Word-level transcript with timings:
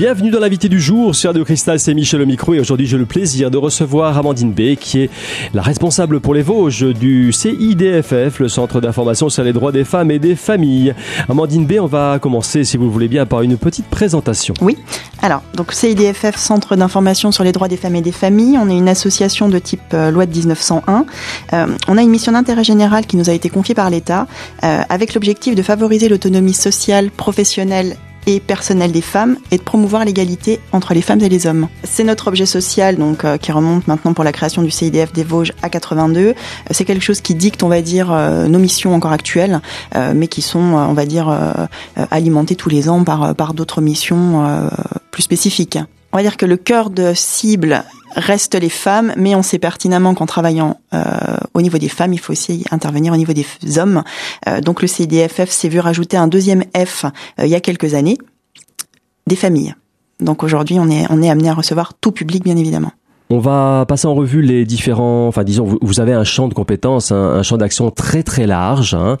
Bienvenue 0.00 0.30
dans 0.30 0.40
l'invité 0.40 0.70
du 0.70 0.80
jour 0.80 1.14
sur 1.14 1.28
Radio 1.28 1.44
Cristal, 1.44 1.78
c'est 1.78 1.92
Michel 1.92 2.22
au 2.22 2.24
micro 2.24 2.54
et 2.54 2.60
aujourd'hui 2.60 2.86
j'ai 2.86 2.96
le 2.96 3.04
plaisir 3.04 3.50
de 3.50 3.58
recevoir 3.58 4.16
Amandine 4.16 4.50
B 4.50 4.74
qui 4.76 5.00
est 5.00 5.10
la 5.52 5.60
responsable 5.60 6.20
pour 6.20 6.32
les 6.32 6.40
Vosges 6.40 6.86
du 6.94 7.34
CIDFF, 7.34 8.38
le 8.38 8.48
Centre 8.48 8.80
d'information 8.80 9.28
sur 9.28 9.42
les 9.42 9.52
droits 9.52 9.72
des 9.72 9.84
femmes 9.84 10.10
et 10.10 10.18
des 10.18 10.36
familles. 10.36 10.94
Amandine 11.28 11.66
B, 11.66 11.74
on 11.82 11.86
va 11.86 12.18
commencer 12.18 12.64
si 12.64 12.78
vous 12.78 12.84
le 12.84 12.90
voulez 12.90 13.08
bien 13.08 13.26
par 13.26 13.42
une 13.42 13.58
petite 13.58 13.88
présentation. 13.88 14.54
Oui, 14.62 14.78
alors 15.20 15.42
donc 15.52 15.70
CIDFF, 15.70 16.34
Centre 16.34 16.76
d'information 16.76 17.30
sur 17.30 17.44
les 17.44 17.52
droits 17.52 17.68
des 17.68 17.76
femmes 17.76 17.96
et 17.96 18.00
des 18.00 18.10
familles, 18.10 18.56
on 18.56 18.70
est 18.70 18.78
une 18.78 18.88
association 18.88 19.50
de 19.50 19.58
type 19.58 19.82
euh, 19.92 20.10
loi 20.10 20.24
de 20.24 20.34
1901. 20.34 21.04
Euh, 21.52 21.66
on 21.88 21.98
a 21.98 22.00
une 22.00 22.08
mission 22.08 22.32
d'intérêt 22.32 22.64
général 22.64 23.04
qui 23.04 23.18
nous 23.18 23.28
a 23.28 23.34
été 23.34 23.50
confiée 23.50 23.74
par 23.74 23.90
l'État 23.90 24.26
euh, 24.64 24.80
avec 24.88 25.12
l'objectif 25.12 25.54
de 25.54 25.62
favoriser 25.62 26.08
l'autonomie 26.08 26.54
sociale, 26.54 27.10
professionnelle 27.10 27.96
et 28.26 28.40
personnel 28.40 28.92
des 28.92 29.00
femmes 29.00 29.36
et 29.50 29.58
de 29.58 29.62
promouvoir 29.62 30.04
l'égalité 30.04 30.60
entre 30.72 30.94
les 30.94 31.02
femmes 31.02 31.20
et 31.20 31.28
les 31.28 31.46
hommes. 31.46 31.68
C'est 31.84 32.04
notre 32.04 32.28
objet 32.28 32.46
social 32.46 32.96
donc 32.96 33.24
euh, 33.24 33.36
qui 33.36 33.52
remonte 33.52 33.86
maintenant 33.88 34.12
pour 34.12 34.24
la 34.24 34.32
création 34.32 34.62
du 34.62 34.70
CIDF 34.70 35.12
des 35.12 35.24
Vosges 35.24 35.52
à 35.62 35.68
82. 35.68 36.20
Euh, 36.20 36.34
c'est 36.70 36.84
quelque 36.84 37.04
chose 37.04 37.20
qui 37.20 37.34
dicte, 37.34 37.62
on 37.62 37.68
va 37.68 37.82
dire, 37.82 38.12
euh, 38.12 38.46
nos 38.46 38.58
missions 38.58 38.94
encore 38.94 39.12
actuelles, 39.12 39.60
mais 40.14 40.28
qui 40.28 40.42
sont, 40.42 40.58
on 40.58 40.92
va 40.92 41.06
dire, 41.06 41.34
alimentées 42.10 42.56
tous 42.56 42.68
les 42.68 42.88
ans 42.88 43.04
par 43.04 43.34
par 43.34 43.54
d'autres 43.54 43.80
missions 43.80 44.70
plus 45.10 45.22
spécifiques. 45.22 45.78
On 46.12 46.16
va 46.16 46.22
dire 46.22 46.36
que 46.36 46.46
le 46.46 46.56
cœur 46.56 46.90
de 46.90 47.12
cible 47.14 47.84
reste 48.16 48.54
les 48.54 48.68
femmes, 48.68 49.12
mais 49.16 49.34
on 49.34 49.42
sait 49.42 49.58
pertinemment 49.58 50.14
qu'en 50.14 50.26
travaillant 50.26 50.78
euh, 50.94 51.04
au 51.54 51.62
niveau 51.62 51.78
des 51.78 51.88
femmes, 51.88 52.12
il 52.12 52.18
faut 52.18 52.32
aussi 52.32 52.64
intervenir 52.70 53.12
au 53.12 53.16
niveau 53.16 53.32
des 53.32 53.46
hommes. 53.78 54.02
Euh, 54.48 54.60
donc 54.60 54.82
le 54.82 54.88
CDFF 54.88 55.50
s'est 55.50 55.68
vu 55.68 55.80
rajouter 55.80 56.16
un 56.16 56.28
deuxième 56.28 56.64
F 56.76 57.04
euh, 57.04 57.46
il 57.46 57.48
y 57.48 57.54
a 57.54 57.60
quelques 57.60 57.94
années, 57.94 58.18
des 59.26 59.36
familles. 59.36 59.74
Donc 60.20 60.42
aujourd'hui, 60.42 60.78
on 60.78 60.90
est, 60.90 61.06
on 61.10 61.22
est 61.22 61.30
amené 61.30 61.48
à 61.48 61.54
recevoir 61.54 61.94
tout 61.94 62.12
public, 62.12 62.44
bien 62.44 62.56
évidemment. 62.56 62.92
On 63.32 63.38
va 63.38 63.84
passer 63.86 64.08
en 64.08 64.14
revue 64.14 64.42
les 64.42 64.64
différents, 64.64 65.28
enfin 65.28 65.44
disons, 65.44 65.78
vous, 65.80 66.00
avez 66.00 66.12
un 66.12 66.24
champ 66.24 66.48
de 66.48 66.54
compétences, 66.54 67.12
un, 67.12 67.44
champ 67.44 67.56
d'action 67.56 67.92
très 67.92 68.24
très 68.24 68.44
large. 68.44 68.94
Hein. 68.94 69.18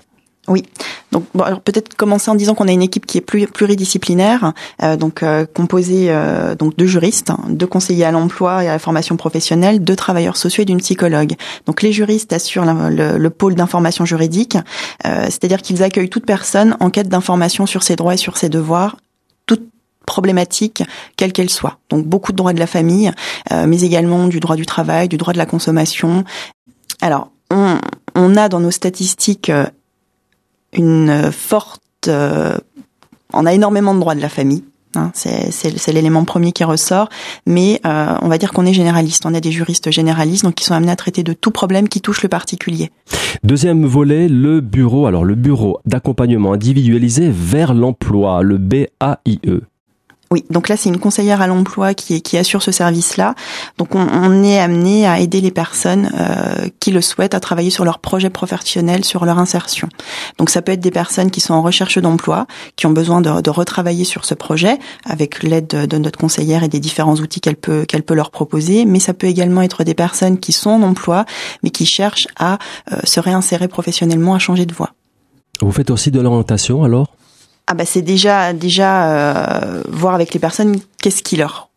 Oui. 0.48 0.64
Donc 1.12 1.24
bon, 1.34 1.44
peut-être 1.64 1.94
commencer 1.94 2.30
en 2.30 2.34
disant 2.34 2.54
qu'on 2.54 2.68
a 2.68 2.72
une 2.72 2.82
équipe 2.82 3.04
qui 3.04 3.18
est 3.18 3.20
pluridisciplinaire, 3.20 4.52
euh, 4.82 4.96
donc 4.96 5.22
euh, 5.22 5.44
composée 5.44 6.06
euh, 6.08 6.54
donc 6.54 6.76
de 6.76 6.86
juristes, 6.86 7.32
de 7.48 7.66
conseillers 7.66 8.04
à 8.04 8.10
l'emploi 8.10 8.64
et 8.64 8.68
à 8.68 8.72
la 8.72 8.78
formation 8.78 9.16
professionnelle, 9.16 9.84
de 9.84 9.94
travailleurs 9.94 10.36
sociaux 10.36 10.62
et 10.62 10.64
d'une 10.64 10.80
psychologue. 10.80 11.34
Donc 11.66 11.82
les 11.82 11.92
juristes 11.92 12.32
assurent 12.32 12.64
le, 12.64 13.18
le, 13.18 13.30
pôle 13.30 13.54
d'information 13.54 14.04
juridique, 14.04 14.56
c'est-à-dire 15.04 15.62
qu'ils 15.62 15.82
accueillent 15.82 16.10
toute 16.10 16.26
personne 16.26 16.76
en 16.80 16.90
quête 16.90 17.08
d'information 17.08 17.66
sur 17.66 17.82
ses 17.82 17.96
droits 17.96 18.14
et 18.14 18.18
sur 18.18 18.36
ses 18.36 18.48
devoirs, 18.48 18.96
toute 19.46 19.68
problématique 20.06 20.82
quelle 21.16 21.32
qu'elle 21.32 21.50
soit. 21.50 21.78
Donc 21.90 22.06
beaucoup 22.06 22.32
de 22.32 22.36
droits 22.36 22.52
de 22.52 22.58
la 22.58 22.66
famille, 22.66 23.12
mais 23.50 23.80
également 23.82 24.26
du 24.26 24.40
droit 24.40 24.56
du 24.56 24.66
travail, 24.66 25.08
du 25.08 25.16
droit 25.16 25.32
de 25.32 25.38
la 25.38 25.46
consommation. 25.46 26.24
Alors 27.00 27.30
on 27.50 28.36
a 28.36 28.48
dans 28.48 28.60
nos 28.60 28.70
statistiques 28.70 29.50
une 30.72 31.30
forte... 31.32 31.82
Euh, 32.08 32.56
on 33.32 33.46
a 33.46 33.52
énormément 33.52 33.94
de 33.94 34.00
droits 34.00 34.14
de 34.14 34.20
la 34.20 34.28
famille. 34.28 34.64
Hein, 34.96 35.12
c'est 35.14 35.92
l'élément 35.92 36.24
premier 36.24 36.50
qui 36.50 36.64
ressort, 36.64 37.08
mais 37.46 37.80
euh, 37.86 38.16
on 38.22 38.28
va 38.28 38.38
dire 38.38 38.52
qu'on 38.52 38.66
est 38.66 38.72
généraliste. 38.72 39.24
On 39.24 39.34
a 39.34 39.40
des 39.40 39.52
juristes 39.52 39.92
généralistes, 39.92 40.42
donc 40.42 40.56
qui 40.56 40.64
sont 40.64 40.74
amenés 40.74 40.90
à 40.90 40.96
traiter 40.96 41.22
de 41.22 41.32
tout 41.32 41.52
problème 41.52 41.88
qui 41.88 42.00
touche 42.00 42.24
le 42.24 42.28
particulier. 42.28 42.90
Deuxième 43.44 43.86
volet, 43.86 44.26
le 44.26 44.60
bureau. 44.60 45.06
Alors 45.06 45.24
le 45.24 45.36
bureau 45.36 45.78
d'accompagnement 45.86 46.54
individualisé 46.54 47.30
vers 47.30 47.72
l'emploi, 47.72 48.42
le 48.42 48.58
BAIE. 48.58 49.60
Oui, 50.32 50.44
donc 50.48 50.68
là 50.68 50.76
c'est 50.76 50.88
une 50.88 51.00
conseillère 51.00 51.42
à 51.42 51.48
l'emploi 51.48 51.92
qui, 51.92 52.22
qui 52.22 52.38
assure 52.38 52.62
ce 52.62 52.70
service-là. 52.70 53.34
Donc 53.78 53.96
on, 53.96 54.06
on, 54.06 54.44
est 54.44 54.60
amené 54.60 55.04
à 55.04 55.18
aider 55.18 55.40
les 55.40 55.50
personnes 55.50 56.08
euh, 56.14 56.68
qui 56.78 56.92
le 56.92 57.00
souhaitent 57.00 57.34
à 57.34 57.40
travailler 57.40 57.70
sur 57.70 57.84
leur 57.84 57.98
projet 57.98 58.30
professionnel, 58.30 59.04
sur 59.04 59.24
leur 59.24 59.40
insertion. 59.40 59.88
Donc 60.38 60.48
ça 60.48 60.62
peut 60.62 60.70
être 60.70 60.80
des 60.80 60.92
personnes 60.92 61.32
qui 61.32 61.40
sont 61.40 61.54
en 61.54 61.62
recherche 61.62 61.98
d'emploi, 61.98 62.46
qui 62.76 62.86
ont 62.86 62.92
besoin 62.92 63.20
de, 63.20 63.40
de 63.40 63.50
retravailler 63.50 64.04
sur 64.04 64.24
ce 64.24 64.34
projet 64.34 64.78
avec 65.04 65.42
l'aide 65.42 65.66
de, 65.66 65.98
notre 65.98 66.20
conseillère 66.20 66.62
et 66.62 66.68
des 66.68 66.78
différents 66.78 67.16
outils 67.16 67.40
qu'elle 67.40 67.56
peut 67.56 67.84
qu'elle 67.84 68.04
peut 68.04 68.14
leur 68.14 68.30
proposer. 68.30 68.84
Mais 68.84 69.00
ça 69.00 69.14
peut 69.14 69.26
également 69.26 69.62
être 69.62 69.82
des 69.82 69.94
personnes 69.94 70.38
qui 70.38 70.52
sont 70.52 70.70
en 70.70 70.82
emploi 70.82 71.24
mais 71.64 71.70
qui 71.70 71.86
cherchent 71.86 72.28
à 72.38 72.58
euh, 72.92 73.00
se 73.02 73.18
réinsérer 73.18 73.66
professionnellement, 73.66 74.36
à 74.36 74.38
changer 74.38 74.64
de 74.64 74.74
voie. 74.74 74.92
Vous 75.60 75.72
faites 75.72 75.90
aussi 75.90 76.12
de 76.12 76.20
l'orientation 76.20 76.84
alors? 76.84 77.08
Ah 77.70 77.74
bah 77.74 77.84
c'est 77.84 78.02
déjà 78.02 78.52
déjà 78.52 79.10
euh, 79.12 79.82
voir 79.88 80.14
avec 80.14 80.34
les 80.34 80.40
personnes 80.40 80.80
qu'est-ce 81.00 81.22
qui 81.22 81.36
leur 81.36 81.68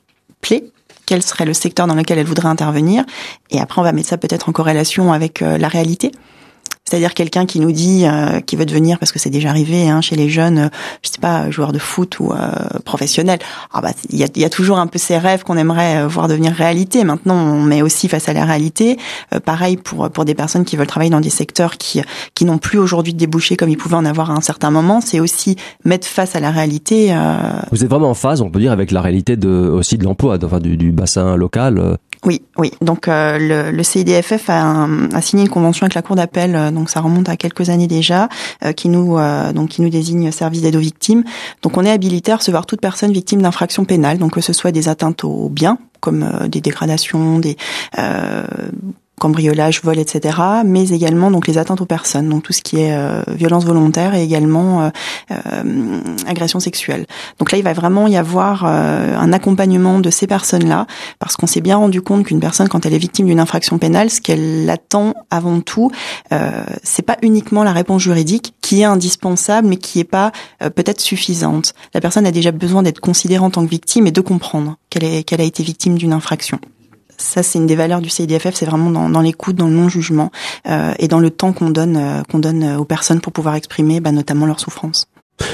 plaît, 0.41 0.63
quel 1.05 1.21
serait 1.21 1.45
le 1.45 1.53
secteur 1.53 1.85
dans 1.85 1.93
lequel 1.93 2.17
elles 2.17 2.25
voudraient 2.25 2.47
intervenir, 2.47 3.03
et 3.51 3.59
après 3.59 3.79
on 3.79 3.83
va 3.83 3.91
mettre 3.91 4.09
ça 4.09 4.17
peut-être 4.17 4.49
en 4.49 4.53
corrélation 4.53 5.13
avec 5.13 5.43
euh, 5.43 5.59
la 5.59 5.67
réalité. 5.67 6.11
C'est-à-dire 6.93 7.15
quelqu'un 7.15 7.47
qui 7.47 7.59
nous 7.59 7.71
dit 7.71 8.05
euh, 8.05 8.39
qui 8.39 8.55
veut 8.55 8.67
devenir 8.67 8.99
parce 8.99 9.11
que 9.11 9.17
c'est 9.17 9.31
déjà 9.31 9.49
arrivé 9.49 9.89
hein, 9.89 10.01
chez 10.01 10.15
les 10.15 10.29
jeunes, 10.29 10.59
euh, 10.59 10.69
je 11.01 11.09
sais 11.09 11.17
pas, 11.19 11.49
joueurs 11.49 11.71
de 11.71 11.79
foot 11.79 12.19
ou 12.19 12.31
euh, 12.33 12.37
professionnels. 12.85 13.39
Ah 13.73 13.81
bah 13.81 13.93
il 14.11 14.19
y 14.19 14.23
a, 14.23 14.27
y 14.35 14.45
a, 14.45 14.49
toujours 14.51 14.77
un 14.77 14.85
peu 14.85 14.99
ces 14.99 15.17
rêves 15.17 15.41
qu'on 15.41 15.57
aimerait 15.57 16.03
euh, 16.03 16.07
voir 16.07 16.27
devenir 16.27 16.53
réalité. 16.53 17.03
Maintenant, 17.03 17.33
on 17.33 17.63
met 17.63 17.81
aussi 17.81 18.09
face 18.09 18.29
à 18.29 18.33
la 18.33 18.45
réalité. 18.45 18.99
pareil 19.43 19.75
pour 19.75 20.11
pour 20.11 20.23
des 20.23 20.35
personnes 20.35 20.65
qui 20.65 20.77
veulent 20.77 20.85
travailler 20.85 21.09
dans 21.09 21.19
des 21.19 21.31
secteurs 21.31 21.79
qui 21.79 21.99
qui 22.35 22.45
n'ont 22.45 22.59
plus 22.59 22.77
aujourd'hui 22.77 23.13
de 23.15 23.17
débouchés 23.17 23.55
comme 23.55 23.69
ils 23.69 23.77
pouvaient 23.77 23.95
en 23.95 24.05
avoir 24.05 24.29
à 24.29 24.35
un 24.35 24.41
certain 24.41 24.69
moment. 24.69 25.01
C'est 25.01 25.19
aussi 25.19 25.55
mettre 25.85 26.05
face 26.05 26.35
à 26.35 26.39
la 26.39 26.51
réalité. 26.51 27.11
Vous 27.71 27.83
êtes 27.83 27.89
vraiment 27.89 28.11
en 28.11 28.13
phase, 28.13 28.41
on 28.41 28.51
peut 28.51 28.59
dire, 28.59 28.71
avec 28.71 28.91
la 28.91 29.01
réalité 29.01 29.35
de 29.35 29.49
aussi 29.49 29.97
de 29.97 30.03
l'emploi, 30.03 30.37
enfin 30.43 30.59
du, 30.59 30.77
du 30.77 30.91
bassin 30.91 31.37
local. 31.37 31.97
Oui, 32.25 32.41
oui. 32.57 32.71
Donc 32.81 33.07
euh, 33.07 33.37
le, 33.37 33.71
le, 33.75 33.83
CIDFF 33.83 34.49
a, 34.49 34.87
a, 35.13 35.21
signé 35.21 35.43
une 35.43 35.49
convention 35.49 35.83
avec 35.83 35.93
la 35.93 36.01
Cour 36.01 36.15
d'appel, 36.15 36.55
euh, 36.55 36.71
donc 36.71 36.89
ça 36.89 37.01
remonte 37.01 37.27
à 37.27 37.35
quelques 37.35 37.69
années 37.69 37.87
déjà, 37.87 38.29
euh, 38.63 38.71
qui 38.71 38.87
nous 38.87 39.17
donc 39.53 39.69
qui 39.69 39.81
nous 39.81 39.89
désigne 39.89 40.31
service 40.31 40.61
d'aide 40.61 40.75
aux 40.75 40.79
victimes. 40.79 41.23
Donc 41.61 41.77
on 41.77 41.83
est 41.83 41.91
habilité 41.91 42.31
à 42.31 42.37
recevoir 42.37 42.65
toute 42.65 42.79
personne 42.79 43.11
victime 43.11 43.41
d'infractions 43.41 43.83
pénales, 43.83 44.17
donc 44.17 44.33
que 44.33 44.41
ce 44.41 44.53
soit 44.53 44.71
des 44.71 44.87
atteintes 44.87 45.23
aux 45.23 45.49
biens 45.49 45.77
comme 45.99 46.27
des 46.47 46.59
dégradations, 46.59 47.39
des 47.39 47.55
cambriolage, 49.19 49.81
vol, 49.83 49.99
etc., 49.99 50.37
mais 50.65 50.89
également 50.89 51.31
donc 51.31 51.47
les 51.47 51.57
atteintes 51.57 51.81
aux 51.81 51.85
personnes, 51.85 52.29
donc 52.29 52.43
tout 52.43 52.53
ce 52.53 52.61
qui 52.61 52.79
est 52.79 52.93
euh, 52.93 53.21
violence 53.27 53.63
volontaire 53.63 54.15
et 54.15 54.23
également 54.23 54.83
euh, 54.83 54.89
euh, 55.31 56.01
agression 56.27 56.59
sexuelle. 56.59 57.05
Donc 57.39 57.51
là, 57.51 57.57
il 57.57 57.63
va 57.63 57.73
vraiment 57.73 58.07
y 58.07 58.17
avoir 58.17 58.65
un 58.65 59.33
accompagnement 59.33 59.99
de 59.99 60.09
ces 60.09 60.27
personnes-là, 60.27 60.87
parce 61.19 61.35
qu'on 61.35 61.47
s'est 61.47 61.61
bien 61.61 61.77
rendu 61.77 62.01
compte 62.01 62.25
qu'une 62.25 62.39
personne, 62.39 62.67
quand 62.67 62.85
elle 62.85 62.93
est 62.93 62.99
victime 62.99 63.27
d'une 63.27 63.39
infraction 63.39 63.77
pénale, 63.77 64.09
ce 64.09 64.21
qu'elle 64.21 64.69
attend 64.69 65.13
avant 65.29 65.59
tout, 65.61 65.91
c'est 66.83 67.01
pas 67.01 67.17
uniquement 67.21 67.63
la 67.63 67.71
réponse 67.71 68.01
juridique 68.01 68.53
qui 68.61 68.81
est 68.81 68.85
indispensable, 68.85 69.67
mais 69.67 69.77
qui 69.77 69.99
est 69.99 70.05
pas 70.05 70.31
peut-être 70.59 71.01
suffisante. 71.01 71.73
La 71.93 72.01
personne 72.01 72.25
a 72.25 72.31
déjà 72.31 72.51
besoin 72.51 72.83
d'être 72.83 72.99
considérée 72.99 73.43
en 73.43 73.49
tant 73.49 73.63
que 73.63 73.69
victime 73.69 74.07
et 74.07 74.11
de 74.11 74.21
comprendre 74.21 74.77
qu'elle 74.89 75.23
qu'elle 75.23 75.41
a 75.41 75.45
été 75.45 75.63
victime 75.63 75.97
d'une 75.97 76.13
infraction 76.13 76.59
ça 77.17 77.43
c'est 77.43 77.59
une 77.59 77.67
des 77.67 77.75
valeurs 77.75 78.01
du 78.01 78.09
CIDFF, 78.09 78.53
c'est 78.53 78.65
vraiment 78.65 78.89
dans, 78.89 79.09
dans 79.09 79.21
l'écoute, 79.21 79.55
dans 79.55 79.67
le 79.67 79.73
non-jugement 79.73 80.31
euh, 80.67 80.93
et 80.99 81.07
dans 81.07 81.19
le 81.19 81.29
temps 81.29 81.53
qu'on 81.53 81.69
donne 81.69 81.97
euh, 81.97 82.21
qu'on 82.31 82.39
donne 82.39 82.75
aux 82.77 82.85
personnes 82.85 83.21
pour 83.21 83.33
pouvoir 83.33 83.55
exprimer 83.55 83.99
bah, 83.99 84.11
notamment 84.11 84.45
leur 84.45 84.59
souffrance. 84.59 85.07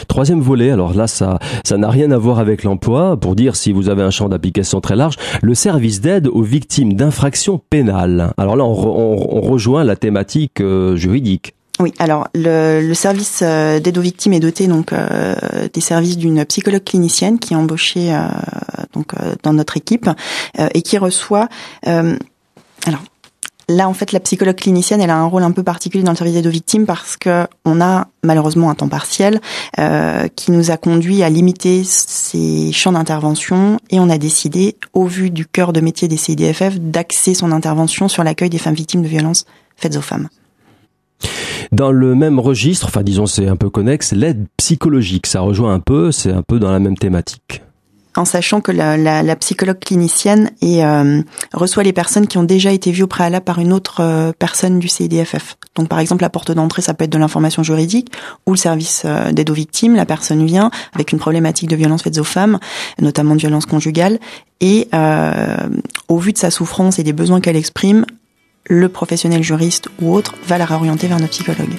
Troisième 0.07 0.41
volet, 0.41 0.71
alors 0.71 0.93
là 0.93 1.07
ça 1.07 1.39
ça 1.63 1.77
n'a 1.77 1.89
rien 1.89 2.11
à 2.11 2.17
voir 2.17 2.39
avec 2.39 2.63
l'emploi, 2.63 3.17
pour 3.17 3.35
dire 3.35 3.55
si 3.55 3.71
vous 3.71 3.89
avez 3.89 4.03
un 4.03 4.11
champ 4.11 4.29
d'application 4.29 4.81
très 4.81 4.95
large, 4.95 5.15
le 5.41 5.55
service 5.55 6.01
d'aide 6.01 6.27
aux 6.27 6.41
victimes 6.41 6.93
d'infractions 6.93 7.61
pénales. 7.69 8.33
Alors 8.37 8.55
là 8.55 8.65
on, 8.65 8.73
on, 8.73 9.41
rejoint 9.41 9.83
la 9.83 9.95
thématique 9.95 10.61
euh, 10.61 10.95
juridique. 10.95 11.53
Oui, 11.81 11.93
alors 11.97 12.27
le, 12.35 12.93
service 12.93 13.39
euh, 13.41 13.79
d'aide 13.79 13.97
aux 13.97 14.01
victimes 14.01 14.33
est 14.33 14.41
doté 14.41 14.67
donc 14.67 14.91
euh, 14.91 15.35
des 15.71 15.79
services 15.79 16.17
d'une 16.17 16.43
psychologue 16.43 16.83
clinicienne 16.83 17.39
qui 17.39 17.53
est 17.53 17.55
embauchée 17.55 18.13
euh, 18.13 18.27
donc 18.91 19.13
dans 19.43 19.53
notre 19.53 19.77
équipe 19.77 20.09
et 20.57 20.81
qui 20.81 20.97
reçoit 20.97 21.47
alors 21.85 23.03
Là, 23.71 23.87
en 23.87 23.93
fait, 23.93 24.13
la 24.13 24.19
psychologue 24.19 24.55
clinicienne, 24.55 24.99
elle 24.99 25.11
a 25.11 25.15
un 25.15 25.27
rôle 25.27 25.43
un 25.43 25.51
peu 25.51 25.61
particulier 25.61 26.03
dans 26.03 26.13
le 26.13 26.17
service 26.17 26.33
d'aide 26.33 26.47
aux 26.47 26.49
victimes 26.49 26.87
parce 26.87 27.17
que 27.17 27.45
on 27.65 27.79
a 27.81 28.07
malheureusement 28.23 28.71
un 28.71 28.73
temps 28.73 28.87
partiel 28.87 29.39
qui 30.35 30.51
nous 30.51 30.71
a 30.71 30.77
conduit 30.77 31.21
à 31.21 31.29
limiter 31.29 31.83
ses 31.83 32.71
champs 32.71 32.93
d'intervention 32.93 33.79
et 33.91 33.99
on 33.99 34.09
a 34.09 34.17
décidé, 34.17 34.75
au 34.93 35.05
vu 35.05 35.29
du 35.29 35.45
cœur 35.45 35.71
de 35.71 35.81
métier 35.81 36.07
des 36.07 36.17
CIDFF, 36.17 36.79
d'axer 36.79 37.35
son 37.35 37.51
intervention 37.51 38.07
sur 38.07 38.23
l'accueil 38.23 38.49
des 38.49 38.57
femmes 38.57 38.73
victimes 38.73 39.03
de 39.03 39.07
violences 39.07 39.45
faites 39.77 39.95
aux 39.95 40.01
femmes. 40.01 40.29
Dans 41.71 41.91
le 41.91 42.15
même 42.15 42.39
registre, 42.39 42.87
enfin 42.87 43.03
disons 43.03 43.27
c'est 43.27 43.47
un 43.47 43.55
peu 43.55 43.69
connexe, 43.69 44.11
l'aide 44.13 44.47
psychologique, 44.57 45.27
ça 45.27 45.41
rejoint 45.41 45.73
un 45.73 45.79
peu, 45.79 46.11
c'est 46.11 46.31
un 46.31 46.41
peu 46.41 46.57
dans 46.59 46.71
la 46.71 46.79
même 46.79 46.97
thématique. 46.97 47.61
en 48.15 48.25
sachant 48.25 48.59
que 48.59 48.71
la, 48.71 49.35
psychologue 49.35 49.79
clinicienne 49.79 50.49
et, 50.61 50.83
euh, 50.83 51.21
reçoit 51.53 51.83
les 51.83 51.93
personnes 51.93 52.27
qui 52.27 52.39
ont 52.39 52.43
déjà 52.43 52.71
été 52.71 52.91
vues 52.91 53.03
au 53.03 53.07
préalable 53.07 53.45
par 53.45 53.59
une 53.59 53.71
autre 53.71 54.01
euh, 54.01 54.31
personne 54.37 54.79
du 54.79 54.87
CIDFF. 54.87 55.57
Donc 55.75 55.89
par 55.89 55.99
exemple, 55.99 56.23
la 56.23 56.29
porte 56.31 56.51
d'entrée, 56.51 56.81
ça 56.81 56.95
peut 56.95 57.05
être 57.05 57.11
de 57.11 57.19
l'information 57.19 57.61
juridique 57.61 58.11
ou 58.47 58.51
le 58.51 58.57
service 58.57 59.03
euh, 59.05 59.31
d'aide 59.31 59.51
aux 59.51 59.53
victimes. 59.53 59.95
La 59.95 60.07
personne 60.07 60.43
vient 60.45 60.71
avec 60.93 61.11
une 61.11 61.19
problématique 61.19 61.69
de 61.69 61.75
violence 61.75 62.01
faite 62.01 62.17
aux 62.17 62.23
femmes, 62.23 62.57
notamment 62.99 63.35
de 63.35 63.41
violence 63.41 63.67
conjugale, 63.67 64.19
et 64.59 64.89
au 66.09 66.17
vu 66.17 66.33
de 66.33 66.37
sa 66.37 66.51
souffrance 66.51 66.99
et 66.99 67.03
des 67.03 67.13
besoins 67.13 67.39
qu'elle 67.39 67.55
exprime, 67.55 68.05
le 68.69 68.87
professionnel 68.87 69.43
juriste 69.43 69.89
ou 69.99 70.15
autre 70.15 70.35
va 70.47 70.57
la 70.57 70.65
réorienter 70.65 71.07
vers 71.07 71.19
notre 71.19 71.31
psychologue. 71.31 71.73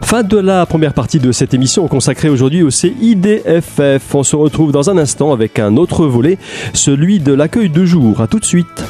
Fin 0.00 0.22
de 0.22 0.38
la 0.38 0.64
première 0.64 0.94
partie 0.94 1.18
de 1.18 1.32
cette 1.32 1.52
émission 1.52 1.86
consacrée 1.86 2.30
aujourd'hui 2.30 2.62
au 2.62 2.70
CIDFF. 2.70 4.14
On 4.14 4.22
se 4.22 4.36
retrouve 4.36 4.72
dans 4.72 4.88
un 4.88 4.96
instant 4.96 5.34
avec 5.34 5.58
un 5.58 5.76
autre 5.76 6.06
volet, 6.06 6.38
celui 6.72 7.20
de 7.20 7.34
l'accueil 7.34 7.68
de 7.68 7.84
jour. 7.84 8.22
À 8.22 8.26
tout 8.26 8.40
de 8.40 8.46
suite. 8.46 8.84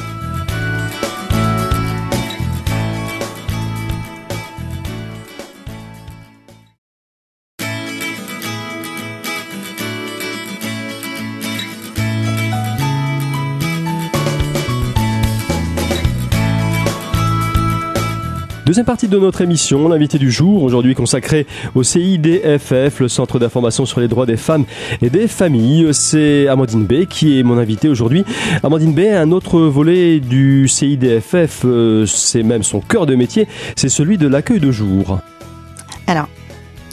Deuxième 18.69 18.85
partie 18.85 19.07
de 19.07 19.17
notre 19.17 19.41
émission, 19.41 19.89
l'invité 19.89 20.19
du 20.19 20.29
jour, 20.29 20.61
aujourd'hui 20.61 20.93
consacré 20.93 21.47
au 21.73 21.81
CIDFF, 21.81 22.99
le 22.99 23.07
Centre 23.07 23.39
d'information 23.39 23.87
sur 23.87 23.99
les 23.99 24.07
droits 24.07 24.27
des 24.27 24.37
femmes 24.37 24.65
et 25.01 25.09
des 25.09 25.27
familles. 25.27 25.87
C'est 25.91 26.47
Amandine 26.47 26.85
B 26.85 27.05
qui 27.05 27.39
est 27.39 27.41
mon 27.41 27.57
invité 27.57 27.89
aujourd'hui. 27.89 28.23
Amandine 28.61 28.93
B, 28.93 28.99
un 29.11 29.31
autre 29.31 29.59
volet 29.59 30.19
du 30.19 30.67
CIDFF, 30.67 31.63
euh, 31.65 32.05
c'est 32.05 32.43
même 32.43 32.61
son 32.61 32.79
cœur 32.79 33.07
de 33.07 33.15
métier, 33.15 33.47
c'est 33.75 33.89
celui 33.89 34.19
de 34.19 34.27
l'accueil 34.27 34.59
de 34.59 34.69
jour. 34.69 35.17
Alors, 36.05 36.29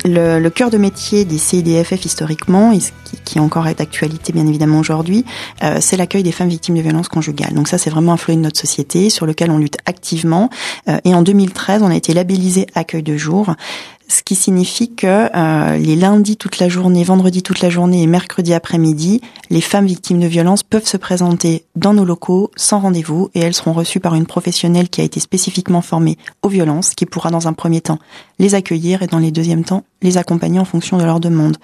le, 0.06 0.38
le, 0.40 0.50
cœur 0.50 0.70
de 0.70 0.78
métier 0.78 1.24
des 1.24 1.38
CIDFF 1.38 2.04
historiquement, 2.04 2.72
et 2.72 2.78
qui, 2.78 3.16
qui 3.24 3.40
encore 3.40 3.66
est 3.66 3.78
d'actualité 3.78 4.32
bien 4.32 4.46
évidemment 4.46 4.78
aujourd'hui, 4.78 5.24
euh, 5.62 5.78
c'est 5.80 5.96
l'accueil 5.96 6.22
des 6.22 6.32
femmes 6.32 6.48
victimes 6.48 6.76
de 6.76 6.80
violences 6.80 7.08
conjugales. 7.08 7.54
Donc 7.54 7.68
ça, 7.68 7.78
c'est 7.78 7.90
vraiment 7.90 8.12
un 8.12 8.16
flot 8.16 8.34
de 8.34 8.40
notre 8.40 8.58
société 8.58 9.10
sur 9.10 9.26
lequel 9.26 9.50
on 9.50 9.58
lutte 9.58 9.78
activement. 9.86 10.50
Euh, 10.88 10.98
et 11.04 11.14
en 11.14 11.22
2013, 11.22 11.82
on 11.82 11.90
a 11.90 11.96
été 11.96 12.14
labellisé 12.14 12.66
accueil 12.74 13.02
de 13.02 13.16
jour 13.16 13.54
ce 14.08 14.22
qui 14.22 14.34
signifie 14.34 14.94
que 14.94 15.06
euh, 15.34 15.78
les 15.78 15.96
lundis 15.96 16.36
toute 16.36 16.58
la 16.58 16.68
journée, 16.68 17.02
vendredi 17.02 17.42
toute 17.42 17.60
la 17.60 17.70
journée 17.70 18.02
et 18.02 18.06
mercredi 18.06 18.54
après-midi, 18.54 19.20
les 19.50 19.60
femmes 19.60 19.86
victimes 19.86 20.20
de 20.20 20.26
violences 20.26 20.62
peuvent 20.62 20.86
se 20.86 20.96
présenter 20.96 21.64
dans 21.74 21.92
nos 21.92 22.04
locaux 22.04 22.50
sans 22.56 22.78
rendez-vous 22.80 23.30
et 23.34 23.40
elles 23.40 23.54
seront 23.54 23.72
reçues 23.72 24.00
par 24.00 24.14
une 24.14 24.26
professionnelle 24.26 24.88
qui 24.88 25.00
a 25.00 25.04
été 25.04 25.18
spécifiquement 25.18 25.80
formée 25.80 26.18
aux 26.42 26.48
violences, 26.48 26.94
qui 26.94 27.06
pourra 27.06 27.30
dans 27.30 27.48
un 27.48 27.52
premier 27.52 27.80
temps 27.80 27.98
les 28.38 28.54
accueillir 28.54 29.02
et 29.02 29.06
dans 29.06 29.18
les 29.18 29.32
deuxièmes 29.32 29.64
temps 29.64 29.84
les 30.02 30.18
accompagner 30.18 30.60
en 30.60 30.64
fonction 30.64 30.98
de 30.98 31.04
leurs 31.04 31.20
demandes, 31.20 31.56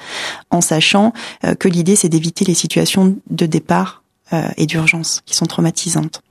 en 0.51 0.61
sachant 0.61 1.13
euh, 1.45 1.55
que 1.55 1.69
l'idée 1.69 1.97
c'est 1.97 2.09
d'éviter 2.09 2.45
les 2.45 2.55
situations 2.55 3.17
de 3.31 3.47
départ 3.47 4.03
euh, 4.33 4.49
et 4.57 4.67
d'urgence 4.67 5.23
qui 5.27 5.37
sont 5.37 5.47
traumatisantes. 5.47 6.23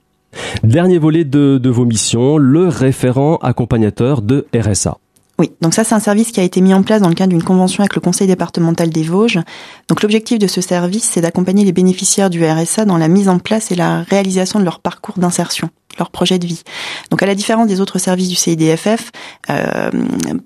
Dernier 0.62 0.98
volet 0.98 1.24
de 1.24 1.68
vos 1.68 1.84
missions, 1.84 2.38
le 2.38 2.68
référent 2.68 3.36
accompagnateur 3.42 4.22
de 4.22 4.46
RSA. 4.54 4.96
Oui, 5.38 5.50
donc 5.60 5.74
ça 5.74 5.82
c'est 5.82 5.94
un 5.94 6.00
service 6.00 6.30
qui 6.30 6.40
a 6.40 6.42
été 6.42 6.60
mis 6.60 6.74
en 6.74 6.82
place 6.82 7.00
dans 7.00 7.08
le 7.08 7.14
cadre 7.14 7.30
d'une 7.30 7.42
convention 7.42 7.80
avec 7.80 7.94
le 7.94 8.00
Conseil 8.00 8.26
départemental 8.26 8.90
des 8.90 9.02
Vosges. 9.02 9.40
Donc 9.88 10.02
l'objectif 10.02 10.38
de 10.38 10.46
ce 10.46 10.60
service, 10.60 11.04
c'est 11.04 11.20
d'accompagner 11.20 11.64
les 11.64 11.72
bénéficiaires 11.72 12.30
du 12.30 12.44
RSA 12.44 12.84
dans 12.84 12.98
la 12.98 13.08
mise 13.08 13.28
en 13.28 13.38
place 13.38 13.70
et 13.70 13.74
la 13.74 14.02
réalisation 14.02 14.60
de 14.60 14.64
leur 14.64 14.80
parcours 14.80 15.18
d'insertion 15.18 15.70
leur 15.98 16.10
projet 16.10 16.38
de 16.38 16.46
vie. 16.46 16.62
Donc 17.10 17.22
à 17.22 17.26
la 17.26 17.34
différence 17.34 17.66
des 17.66 17.80
autres 17.80 17.98
services 17.98 18.28
du 18.28 18.34
CIDFF, 18.34 19.10
euh, 19.50 19.90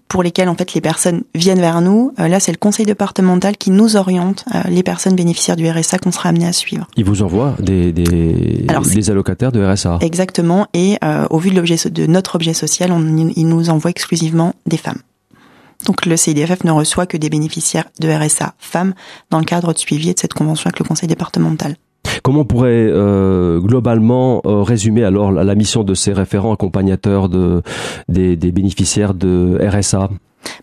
pour 0.08 0.22
lesquels 0.22 0.48
en 0.48 0.54
fait 0.54 0.74
les 0.74 0.80
personnes 0.80 1.22
viennent 1.34 1.60
vers 1.60 1.80
nous, 1.80 2.12
euh, 2.18 2.28
là 2.28 2.40
c'est 2.40 2.52
le 2.52 2.58
conseil 2.58 2.86
départemental 2.86 3.56
qui 3.56 3.70
nous 3.70 3.96
oriente 3.96 4.44
euh, 4.54 4.62
les 4.68 4.82
personnes 4.82 5.14
bénéficiaires 5.14 5.56
du 5.56 5.68
RSA 5.68 5.98
qu'on 5.98 6.12
sera 6.12 6.30
amené 6.30 6.46
à 6.46 6.52
suivre. 6.52 6.86
Il 6.96 7.04
vous 7.04 7.22
envoie 7.22 7.56
des, 7.60 7.92
des, 7.92 8.64
Alors, 8.68 8.82
des 8.82 9.10
allocataires 9.10 9.52
de 9.52 9.64
RSA 9.64 9.98
Exactement, 10.00 10.66
et 10.74 10.98
euh, 11.04 11.26
au 11.30 11.38
vu 11.38 11.50
de, 11.50 11.56
l'objet, 11.56 11.76
de 11.90 12.06
notre 12.06 12.34
objet 12.36 12.54
social, 12.54 12.92
on, 12.92 13.00
il 13.16 13.48
nous 13.48 13.70
envoie 13.70 13.90
exclusivement 13.90 14.54
des 14.66 14.76
femmes. 14.76 15.00
Donc 15.84 16.06
le 16.06 16.16
CIDFF 16.16 16.64
ne 16.64 16.70
reçoit 16.70 17.06
que 17.06 17.16
des 17.16 17.28
bénéficiaires 17.28 17.84
de 18.00 18.08
RSA 18.08 18.54
femmes 18.58 18.94
dans 19.30 19.38
le 19.38 19.44
cadre 19.44 19.72
de 19.72 19.78
suivi 19.78 20.12
de 20.12 20.18
cette 20.18 20.34
convention 20.34 20.68
avec 20.68 20.78
le 20.78 20.84
conseil 20.84 21.08
départemental. 21.08 21.76
Comment 22.22 22.40
on 22.40 22.44
pourrait 22.44 22.88
euh, 22.88 23.60
globalement 23.60 24.42
euh, 24.46 24.62
résumer 24.62 25.04
alors 25.04 25.32
la, 25.32 25.54
mission 25.54 25.84
de 25.84 25.94
ces 25.94 26.12
référents 26.12 26.52
accompagnateurs 26.52 27.28
de, 27.28 27.62
des, 28.08 28.36
bénéficiaires 28.36 29.14
de 29.14 29.58
RSA 29.62 30.10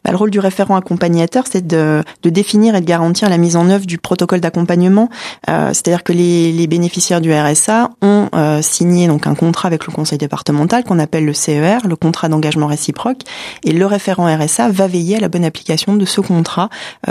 bah, 0.04 0.12
le 0.12 0.18
rôle 0.18 0.32
du 0.32 0.40
référent 0.40 0.78
accompagnateur, 0.78 1.44
c'est 1.50 1.66
de, 1.66 2.04
définir 2.24 2.76
et 2.76 2.82
de 2.82 2.86
garantir 2.86 3.30
la 3.30 3.38
mise 3.38 3.58
en 3.58 3.70
œuvre 3.70 3.86
du 3.86 3.98
protocole 3.98 4.40
d'accompagnement. 4.40 5.10
Euh, 5.50 5.70
C'est-à-dire 5.70 6.04
que 6.04 6.14
les, 6.14 6.68
bénéficiaires 6.68 7.20
du 7.20 7.34
RSA 7.34 7.90
ont 8.02 8.30
euh, 8.34 8.62
signé 8.62 9.08
donc 9.08 9.28
un 9.28 9.36
contrat 9.36 9.68
avec 9.68 9.86
le 9.86 9.92
conseil 9.92 10.18
départemental 10.18 10.84
qu'on 10.86 11.00
appelle 11.00 11.26
le 11.26 11.34
CER, 11.34 11.80
le 11.86 11.96
contrat 11.98 12.30
d'engagement 12.30 12.68
réciproque, 12.68 13.22
et 13.66 13.74
le 13.74 13.86
référent 13.86 14.34
RSA 14.34 14.70
va 14.70 14.88
veiller 14.88 15.18
à 15.18 15.20
la 15.20 15.28
bonne 15.28 15.44
application 15.44 15.96
de 15.96 16.06
ce 16.06 16.22
contrat 16.22 16.70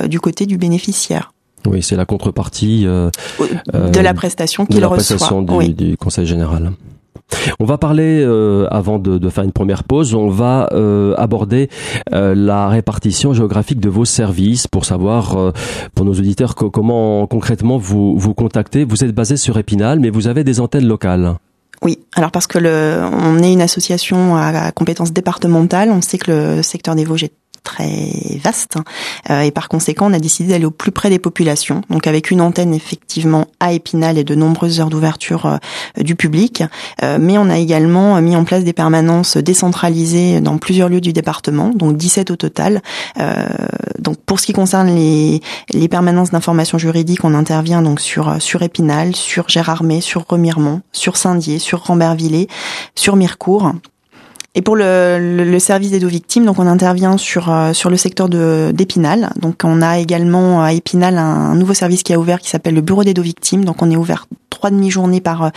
du 0.08 0.18
côté 0.18 0.46
du 0.46 0.56
bénéficiaire. 0.56 1.32
Oui, 1.66 1.82
c'est 1.82 1.96
la 1.96 2.06
contrepartie 2.06 2.84
euh, 2.86 3.10
de 3.74 4.00
la 4.00 4.14
prestation 4.14 4.66
qu'il 4.66 4.84
reçoit. 4.84 4.96
Prestation 4.96 5.42
du, 5.42 5.54
oui. 5.54 5.74
du 5.74 5.96
Conseil 5.96 6.26
général. 6.26 6.72
On 7.60 7.64
va 7.64 7.78
parler, 7.78 8.22
euh, 8.24 8.66
avant 8.70 8.98
de, 8.98 9.18
de, 9.18 9.28
faire 9.30 9.44
une 9.44 9.52
première 9.52 9.84
pause, 9.84 10.14
on 10.14 10.28
va 10.28 10.68
euh, 10.72 11.14
aborder 11.16 11.68
euh, 12.12 12.34
la 12.34 12.68
répartition 12.68 13.32
géographique 13.32 13.80
de 13.80 13.88
vos 13.88 14.04
services 14.04 14.66
pour 14.66 14.84
savoir, 14.84 15.36
euh, 15.38 15.52
pour 15.94 16.04
nos 16.04 16.12
auditeurs, 16.12 16.54
que, 16.54 16.64
comment 16.66 17.26
concrètement 17.26 17.78
vous 17.78 18.18
vous 18.18 18.34
contactez. 18.34 18.84
Vous 18.84 19.04
êtes 19.04 19.14
basé 19.14 19.36
sur 19.36 19.58
Épinal, 19.58 20.00
mais 20.00 20.10
vous 20.10 20.26
avez 20.28 20.44
des 20.44 20.60
antennes 20.60 20.86
locales. 20.86 21.34
Oui, 21.82 21.98
alors 22.14 22.30
parce 22.30 22.46
que 22.46 22.58
le, 22.58 23.02
on 23.12 23.42
est 23.42 23.52
une 23.52 23.62
association 23.62 24.36
à, 24.36 24.48
à 24.66 24.72
compétences 24.72 25.12
départementales, 25.12 25.90
on 25.90 26.00
sait 26.00 26.18
que 26.18 26.30
le 26.30 26.62
secteur 26.62 26.94
des 26.94 27.04
Vosges 27.04 27.24
est 27.24 27.32
très 27.62 28.38
vaste 28.42 28.76
euh, 29.30 29.42
et 29.42 29.50
par 29.50 29.68
conséquent 29.68 30.10
on 30.10 30.12
a 30.12 30.18
décidé 30.18 30.50
d'aller 30.50 30.64
au 30.64 30.70
plus 30.70 30.92
près 30.92 31.10
des 31.10 31.18
populations 31.18 31.82
donc 31.90 32.06
avec 32.06 32.30
une 32.30 32.40
antenne 32.40 32.74
effectivement 32.74 33.46
à 33.60 33.72
Épinal 33.72 34.18
et 34.18 34.24
de 34.24 34.34
nombreuses 34.34 34.80
heures 34.80 34.90
d'ouverture 34.90 35.46
euh, 35.46 36.02
du 36.02 36.16
public. 36.16 36.64
Euh, 37.02 37.18
mais 37.20 37.38
on 37.38 37.48
a 37.48 37.58
également 37.58 38.20
mis 38.20 38.36
en 38.36 38.44
place 38.44 38.64
des 38.64 38.72
permanences 38.72 39.36
décentralisées 39.36 40.40
dans 40.40 40.58
plusieurs 40.58 40.88
lieux 40.88 41.00
du 41.00 41.12
département 41.12 41.70
donc 41.70 41.96
17 41.96 42.30
au 42.30 42.36
total. 42.36 42.82
Donc 43.98 44.16
pour 44.24 44.40
ce 44.40 44.46
qui 44.46 44.52
concerne 44.52 44.94
les, 44.94 45.40
les 45.72 45.88
permanences 45.88 46.30
d'information 46.30 46.78
juridique 46.78 47.24
on 47.24 47.34
intervient 47.34 47.82
donc 47.82 48.00
sur 48.00 48.40
sur 48.40 48.62
Épinal 48.62 49.14
sur 49.14 49.48
Gérardmer 49.48 50.00
sur 50.00 50.26
Remiremont 50.28 50.82
sur 50.92 51.16
Saint-Dié 51.16 51.58
sur 51.58 51.84
Rambervillers 51.84 52.48
sur 52.94 53.16
Mirecourt 53.16 53.72
et 54.54 54.60
pour 54.60 54.76
le, 54.76 55.18
le, 55.18 55.44
le 55.44 55.58
service 55.58 55.92
d'aide 55.92 56.04
aux 56.04 56.08
victimes, 56.08 56.44
donc 56.44 56.58
on 56.58 56.66
intervient 56.66 57.16
sur 57.16 57.50
euh, 57.50 57.72
sur 57.72 57.88
le 57.88 57.96
secteur 57.96 58.28
de 58.28 58.70
d'Épinal. 58.74 59.32
Donc 59.40 59.62
on 59.64 59.80
a 59.80 59.98
également 59.98 60.62
à 60.62 60.74
Épinal 60.74 61.16
un, 61.16 61.54
nouveau 61.54 61.72
service 61.72 62.02
qui 62.02 62.12
a 62.12 62.18
ouvert 62.18 62.38
qui 62.38 62.50
s'appelle 62.50 62.74
le 62.74 62.82
bureau 62.82 63.02
d'aide 63.02 63.18
aux 63.18 63.22
victimes. 63.22 63.64
Donc 63.64 63.80
on 63.80 63.90
est 63.90 63.96
ouvert 63.96 64.26
trois 64.50 64.70
demi-journées 64.70 65.22
par 65.22 65.52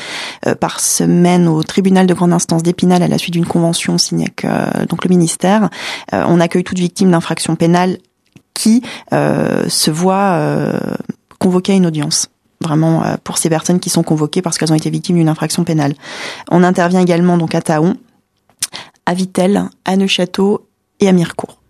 euh, 0.47 0.55
par 0.55 0.79
semaine 0.79 1.49
au 1.49 1.61
tribunal 1.61 2.07
de 2.07 2.13
grande 2.13 2.31
instance 2.31 2.63
d'Épinal 2.63 3.03
à 3.03 3.09
la 3.09 3.17
suite 3.17 3.33
d'une 3.33 3.45
convention 3.45 3.97
signée 3.97 4.27
avec 4.27 4.45
euh, 4.45 4.85
donc 4.85 5.03
le 5.03 5.09
ministère. 5.09 5.69
Euh, 6.13 6.23
on 6.27 6.39
accueille 6.39 6.63
toute 6.63 6.79
victime 6.79 7.11
d'infraction 7.11 7.57
pénale 7.57 7.97
qui 8.53 8.81
euh, 9.11 9.67
se 9.67 9.91
voit 9.91 10.39
convoquée 11.39 11.73
à 11.73 11.75
une 11.75 11.85
audience 11.85 12.29
vraiment 12.61 13.03
pour 13.25 13.37
ces 13.37 13.49
personnes 13.49 13.81
qui 13.81 13.89
sont 13.89 14.01
convoquées 14.01 14.41
parce 14.41 14.57
qu'elles 14.57 14.71
ont 14.71 14.77
été 14.77 14.89
victimes 14.89 15.17
d'une 15.17 15.27
infraction 15.27 15.65
pénale. 15.65 15.93
On 16.49 16.63
intervient 16.63 17.01
également 17.01 17.37
donc 17.37 17.53
à 17.53 17.61
Taon 17.61 17.97
à 19.05 19.13
Vitel, 19.13 19.63
à 19.85 19.97
Neuchâteau 19.97 20.67
et 20.99 21.07
à 21.07 21.11
Mirecourt. 21.11 21.61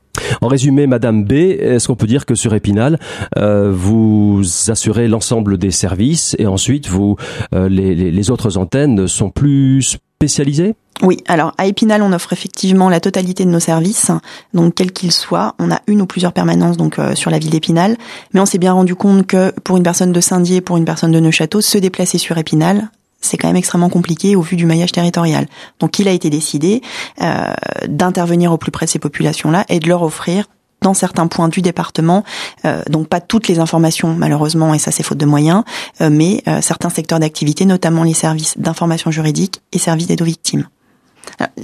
En 0.41 0.47
résumé, 0.47 0.87
Madame 0.87 1.23
B, 1.23 1.33
est-ce 1.33 1.87
qu'on 1.87 1.95
peut 1.95 2.07
dire 2.07 2.25
que 2.25 2.35
sur 2.35 2.53
Épinal, 2.53 2.99
euh, 3.37 3.71
vous 3.73 4.41
assurez 4.67 5.07
l'ensemble 5.07 5.57
des 5.57 5.71
services 5.71 6.35
et 6.39 6.47
ensuite 6.47 6.87
vous 6.87 7.17
euh, 7.53 7.69
les, 7.69 8.31
autres 8.31 8.57
antennes 8.57 9.07
sont 9.07 9.29
plus 9.29 9.97
spécialisées? 10.17 10.75
Oui, 11.01 11.17
alors 11.27 11.53
à 11.57 11.67
Épinal, 11.67 12.01
on 12.01 12.13
offre 12.13 12.31
effectivement 12.31 12.89
la 12.89 13.01
totalité 13.01 13.43
de 13.43 13.49
nos 13.49 13.59
services, 13.59 14.11
donc 14.53 14.75
quels 14.75 14.93
qu'ils 14.93 15.11
soient. 15.11 15.53
On 15.59 15.69
a 15.69 15.81
une 15.87 16.01
ou 16.01 16.05
plusieurs 16.05 16.31
permanences 16.31 16.77
donc 16.77 16.99
euh, 16.99 17.15
sur 17.15 17.29
la 17.29 17.37
ville 17.37 17.49
d'Épinal, 17.49 17.97
mais 18.33 18.39
on 18.39 18.45
s'est 18.45 18.57
bien 18.57 18.73
rendu 18.73 18.95
compte 18.95 19.27
que 19.27 19.51
pour 19.61 19.77
une 19.77 19.83
personne 19.83 20.13
de 20.13 20.21
Saint-Dié, 20.21 20.61
pour 20.61 20.77
une 20.77 20.85
personne 20.85 21.11
de 21.11 21.19
Neuchâteau, 21.19 21.59
se 21.61 21.77
déplacer 21.77 22.17
sur 22.17 22.37
Épinal, 22.37 22.89
c'est 23.25 23.37
quand 23.37 23.47
même 23.47 23.55
extrêmement 23.55 23.89
compliqué 23.89 24.35
au 24.35 24.41
vu 24.41 24.55
du 24.55 24.65
maillage 24.65 24.91
territorial. 24.91 25.47
Donc 25.79 25.99
il 25.99 26.07
a 26.07 26.11
été 26.11 26.29
décidé 26.29 26.81
euh, 27.21 27.53
d'intervenir 27.87 28.51
au 28.51 28.57
plus 28.57 28.71
près 28.71 28.85
de 28.85 28.91
ces 28.91 28.99
populations-là 28.99 29.65
et 29.69 29.79
de 29.79 29.87
leur 29.87 30.03
offrir 30.03 30.45
dans 30.81 30.93
certains 30.93 31.25
points 31.25 31.47
du 31.47 31.61
département, 31.61 32.23
euh, 32.65 32.83
donc 32.89 33.07
pas 33.07 33.19
toutes 33.19 33.47
les 33.47 33.59
informations 33.59 34.13
malheureusement, 34.13 34.73
et 34.73 34.79
ça 34.79 34.91
c'est 34.91 35.03
faute 35.03 35.17
de 35.17 35.25
moyens, 35.25 35.63
euh, 36.01 36.09
mais 36.11 36.43
certains 36.61 36.89
secteurs 36.89 37.19
d'activité, 37.19 37.65
notamment 37.65 38.03
les 38.03 38.13
services 38.13 38.57
d'information 38.57 39.09
juridique 39.09 39.61
et 39.71 39.79
services 39.79 40.07
d'aide 40.07 40.21
aux 40.21 40.25
victimes. 40.25 40.67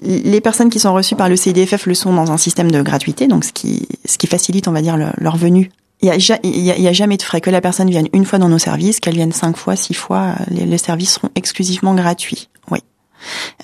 les 0.02 0.42
personnes 0.42 0.72
qui 0.72 0.80
sont 0.80 0.94
reçues 0.94 1.16
par 1.16 1.30
le 1.30 1.36
CIDFF 1.36 1.86
le 1.86 1.94
sont 1.94 2.14
dans 2.14 2.32
un 2.32 2.38
système 2.38 2.72
de 2.72 2.82
gratuité, 2.82 3.28
donc 3.28 3.44
ce 3.46 3.54
qui, 3.54 3.88
ce 4.06 4.18
qui 4.18 4.26
facilite, 4.26 4.68
on 4.68 4.72
va 4.72 4.82
dire, 4.82 4.98
leur 4.98 5.38
venue 5.38 5.70
il 6.02 6.10
y, 6.10 6.88
a, 6.88 6.94
jamais 6.94 7.18
de 7.18 7.22
frais. 7.22 7.42
Que 7.42 7.50
la 7.50 7.62
personne 7.62 7.90
vienne 7.90 8.08
une 8.14 8.26
fois 8.26 8.40
dans 8.40 8.50
nos 8.50 8.58
services, 8.58 9.00
qu'elle 9.00 9.16
vienne 9.16 9.32
cinq 9.32 9.56
fois, 9.56 9.76
six 9.76 9.94
fois, 9.94 10.36
les, 10.50 10.66
les 10.66 10.78
services 10.78 11.14
seront 11.14 11.30
exclusivement 11.36 11.94
gratuits. 11.94 12.50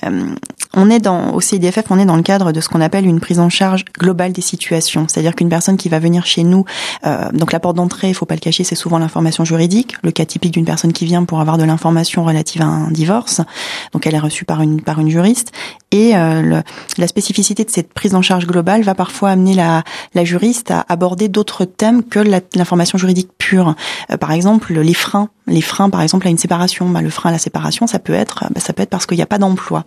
Euh, 0.05 0.35
on 0.73 0.89
est 0.89 0.99
dans 0.99 1.33
au 1.33 1.41
CIDFF, 1.41 1.85
on 1.89 1.99
est 1.99 2.05
dans 2.05 2.15
le 2.15 2.23
cadre 2.23 2.51
de 2.51 2.61
ce 2.61 2.69
qu'on 2.69 2.81
appelle 2.81 3.05
une 3.05 3.19
prise 3.19 3.39
en 3.39 3.49
charge 3.49 3.85
globale 3.97 4.31
des 4.31 4.41
situations. 4.41 5.07
C'est-à-dire 5.07 5.35
qu'une 5.35 5.49
personne 5.49 5.77
qui 5.77 5.89
va 5.89 5.99
venir 5.99 6.25
chez 6.25 6.43
nous, 6.43 6.65
euh, 7.05 7.31
donc 7.31 7.51
la 7.51 7.59
porte 7.59 7.75
d'entrée, 7.75 8.09
il 8.09 8.13
faut 8.13 8.25
pas 8.25 8.35
le 8.35 8.39
cacher, 8.39 8.63
c'est 8.63 8.75
souvent 8.75 8.99
l'information 8.99 9.45
juridique. 9.45 9.95
Le 10.03 10.11
cas 10.11 10.25
typique 10.25 10.53
d'une 10.53 10.65
personne 10.65 10.93
qui 10.93 11.05
vient 11.05 11.23
pour 11.23 11.39
avoir 11.39 11.57
de 11.57 11.63
l'information 11.63 12.23
relative 12.23 12.61
à 12.61 12.65
un 12.65 12.91
divorce, 12.91 13.41
donc 13.93 14.05
elle 14.05 14.15
est 14.15 14.19
reçue 14.19 14.45
par 14.45 14.61
une 14.61 14.81
par 14.81 14.99
une 14.99 15.09
juriste. 15.09 15.51
Et 15.91 16.15
euh, 16.15 16.61
la 16.97 17.07
spécificité 17.07 17.63
de 17.63 17.71
cette 17.71 17.93
prise 17.93 18.13
en 18.13 18.21
charge 18.21 18.45
globale 18.45 18.83
va 18.83 18.93
parfois 18.93 19.29
amener 19.29 19.53
la, 19.53 19.83
la 20.13 20.25
juriste 20.25 20.71
à 20.71 20.85
aborder 20.89 21.29
d'autres 21.29 21.65
thèmes 21.65 22.03
que 22.03 22.19
l'information 22.19 22.97
juridique 22.97 23.29
pure. 23.37 23.75
par 24.19 24.31
exemple, 24.31 24.73
les 24.73 24.93
freins 24.93 25.29
les 25.47 25.61
freins, 25.61 25.89
par 25.89 26.01
exemple, 26.01 26.27
à 26.27 26.29
une 26.29 26.37
séparation. 26.37 26.89
Bah, 26.89 27.01
le 27.01 27.09
frein 27.09 27.29
à 27.29 27.31
la 27.31 27.39
séparation, 27.39 27.87
ça 27.87 27.99
peut 27.99 28.13
être, 28.13 28.45
bah, 28.53 28.59
ça 28.59 28.73
peut 28.73 28.83
être 28.83 28.89
parce 28.89 29.05
qu'il 29.05 29.17
n'y 29.17 29.23
a 29.23 29.27
pas 29.27 29.37
d'emploi. 29.37 29.85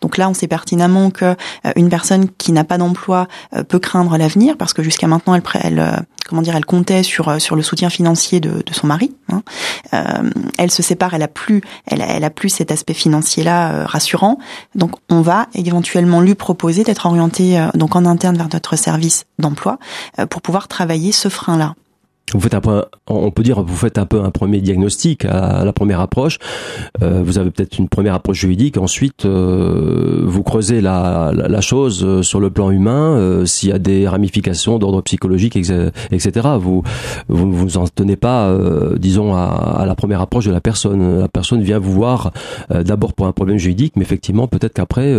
Donc 0.00 0.16
là, 0.16 0.28
on 0.28 0.34
sait 0.34 0.48
pertinemment 0.48 1.10
que 1.10 1.24
euh, 1.66 1.72
une 1.76 1.88
personne 1.88 2.28
qui 2.38 2.52
n'a 2.52 2.64
pas 2.64 2.78
d'emploi 2.78 3.28
euh, 3.54 3.62
peut 3.62 3.78
craindre 3.78 4.16
l'avenir 4.16 4.56
parce 4.56 4.72
que 4.72 4.82
jusqu'à 4.82 5.06
maintenant, 5.06 5.34
elle, 5.34 5.42
elle, 5.60 5.78
euh, 5.78 5.96
comment 6.28 6.42
dire, 6.42 6.56
elle 6.56 6.64
comptait 6.64 7.02
sur 7.02 7.40
sur 7.40 7.56
le 7.56 7.62
soutien 7.62 7.90
financier 7.90 8.40
de, 8.40 8.62
son 8.72 8.86
mari. 8.86 9.14
Hein. 9.30 9.42
elle 10.58 10.70
se 10.70 10.82
sépare, 10.82 11.14
elle 11.14 11.22
a 11.22 11.28
plus, 11.28 11.62
elle, 11.86 12.02
elle 12.06 12.24
a 12.24 12.30
plus 12.30 12.48
cet 12.48 12.70
aspect 12.70 12.94
financier-là 12.94 13.86
rassurant. 13.86 14.38
Donc, 14.74 14.92
on 15.10 15.20
va 15.20 15.46
éventuellement 15.54 16.20
lui 16.20 16.34
proposer 16.34 16.84
d'être 16.84 17.06
orienté 17.06 17.64
donc 17.74 17.96
en 17.96 18.06
interne 18.06 18.36
vers 18.36 18.48
notre 18.52 18.76
service 18.76 19.26
d'emploi 19.38 19.78
pour 20.30 20.42
pouvoir 20.42 20.68
travailler 20.68 21.12
ce 21.12 21.28
frein-là. 21.28 21.74
Vous 22.34 22.40
faites 22.40 22.54
un 22.54 22.60
peu, 22.60 22.82
on 23.08 23.30
peut 23.30 23.42
dire, 23.42 23.62
vous 23.62 23.76
faites 23.76 23.98
un 23.98 24.06
peu 24.06 24.22
un 24.22 24.30
premier 24.30 24.60
diagnostic 24.60 25.26
à 25.26 25.64
la 25.64 25.72
première 25.72 26.00
approche. 26.00 26.38
Euh, 27.02 27.22
vous 27.22 27.38
avez 27.38 27.50
peut-être 27.50 27.78
une 27.78 27.88
première 27.88 28.14
approche 28.14 28.38
juridique. 28.38 28.78
Ensuite, 28.78 29.26
euh, 29.26 30.22
vous 30.24 30.42
creusez 30.42 30.80
la, 30.80 31.30
la, 31.34 31.60
chose 31.60 32.02
euh, 32.04 32.22
sur 32.22 32.40
le 32.40 32.48
plan 32.48 32.70
humain, 32.70 33.16
euh, 33.16 33.44
s'il 33.44 33.68
y 33.68 33.72
a 33.72 33.78
des 33.78 34.08
ramifications 34.08 34.78
d'ordre 34.78 35.02
psychologique, 35.02 35.56
etc. 35.56 36.48
Vous, 36.58 36.82
vous 37.28 37.52
vous 37.52 37.76
en 37.76 37.84
tenez 37.86 38.16
pas, 38.16 38.46
euh, 38.46 38.96
disons, 38.98 39.34
à, 39.34 39.76
à, 39.80 39.84
la 39.84 39.94
première 39.94 40.22
approche 40.22 40.46
de 40.46 40.52
la 40.52 40.62
personne. 40.62 41.20
La 41.20 41.28
personne 41.28 41.60
vient 41.60 41.78
vous 41.78 41.92
voir 41.92 42.32
d'abord 42.70 43.12
pour 43.12 43.26
un 43.26 43.32
problème 43.32 43.58
juridique, 43.58 43.94
mais 43.96 44.02
effectivement, 44.02 44.46
peut-être 44.46 44.72
qu'après, 44.72 45.14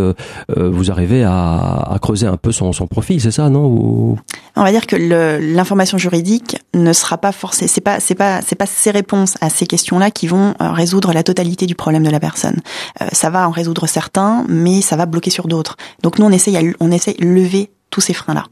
vous 0.55 0.91
arrivez 0.91 1.23
à, 1.23 1.77
à, 1.91 1.99
creuser 1.99 2.25
un 2.25 2.37
peu 2.37 2.51
son, 2.51 2.73
son 2.73 2.87
profil. 2.87 3.21
C'est 3.21 3.31
ça, 3.31 3.49
non. 3.49 4.17
On 4.55 4.63
va 4.63 4.71
dire 4.71 4.87
que 4.87 4.95
l'information 4.95 5.97
juridique 5.97 6.57
ne 6.73 6.92
sera 6.93 7.17
pas 7.17 7.31
forcé. 7.31 7.67
C'est 7.67 7.81
pas, 7.81 7.99
c'est 7.99 8.15
pas, 8.15 8.41
c'est 8.41 8.55
pas 8.55 8.65
ces 8.65 8.91
réponses 8.91 9.35
à 9.41 9.49
ces 9.49 9.65
questions-là 9.65 10.11
qui 10.11 10.27
vont 10.27 10.53
euh, 10.61 10.71
résoudre 10.71 11.13
la 11.13 11.23
totalité 11.23 11.65
du 11.65 11.75
problème 11.75 12.03
de 12.03 12.09
la 12.09 12.19
personne. 12.19 12.61
Euh, 13.01 13.07
ça 13.11 13.29
va 13.29 13.47
en 13.47 13.51
résoudre 13.51 13.87
certains, 13.87 14.45
mais 14.47 14.81
ça 14.81 14.95
va 14.95 15.05
bloquer 15.05 15.29
sur 15.29 15.47
d'autres. 15.47 15.77
Donc 16.01 16.19
nous, 16.19 16.25
on 16.25 16.31
essaye, 16.31 16.75
on 16.79 16.91
essaye 16.91 17.15
de 17.15 17.25
lever 17.25 17.71
tous 17.89 18.01
ces 18.01 18.13
freins-là. 18.13 18.45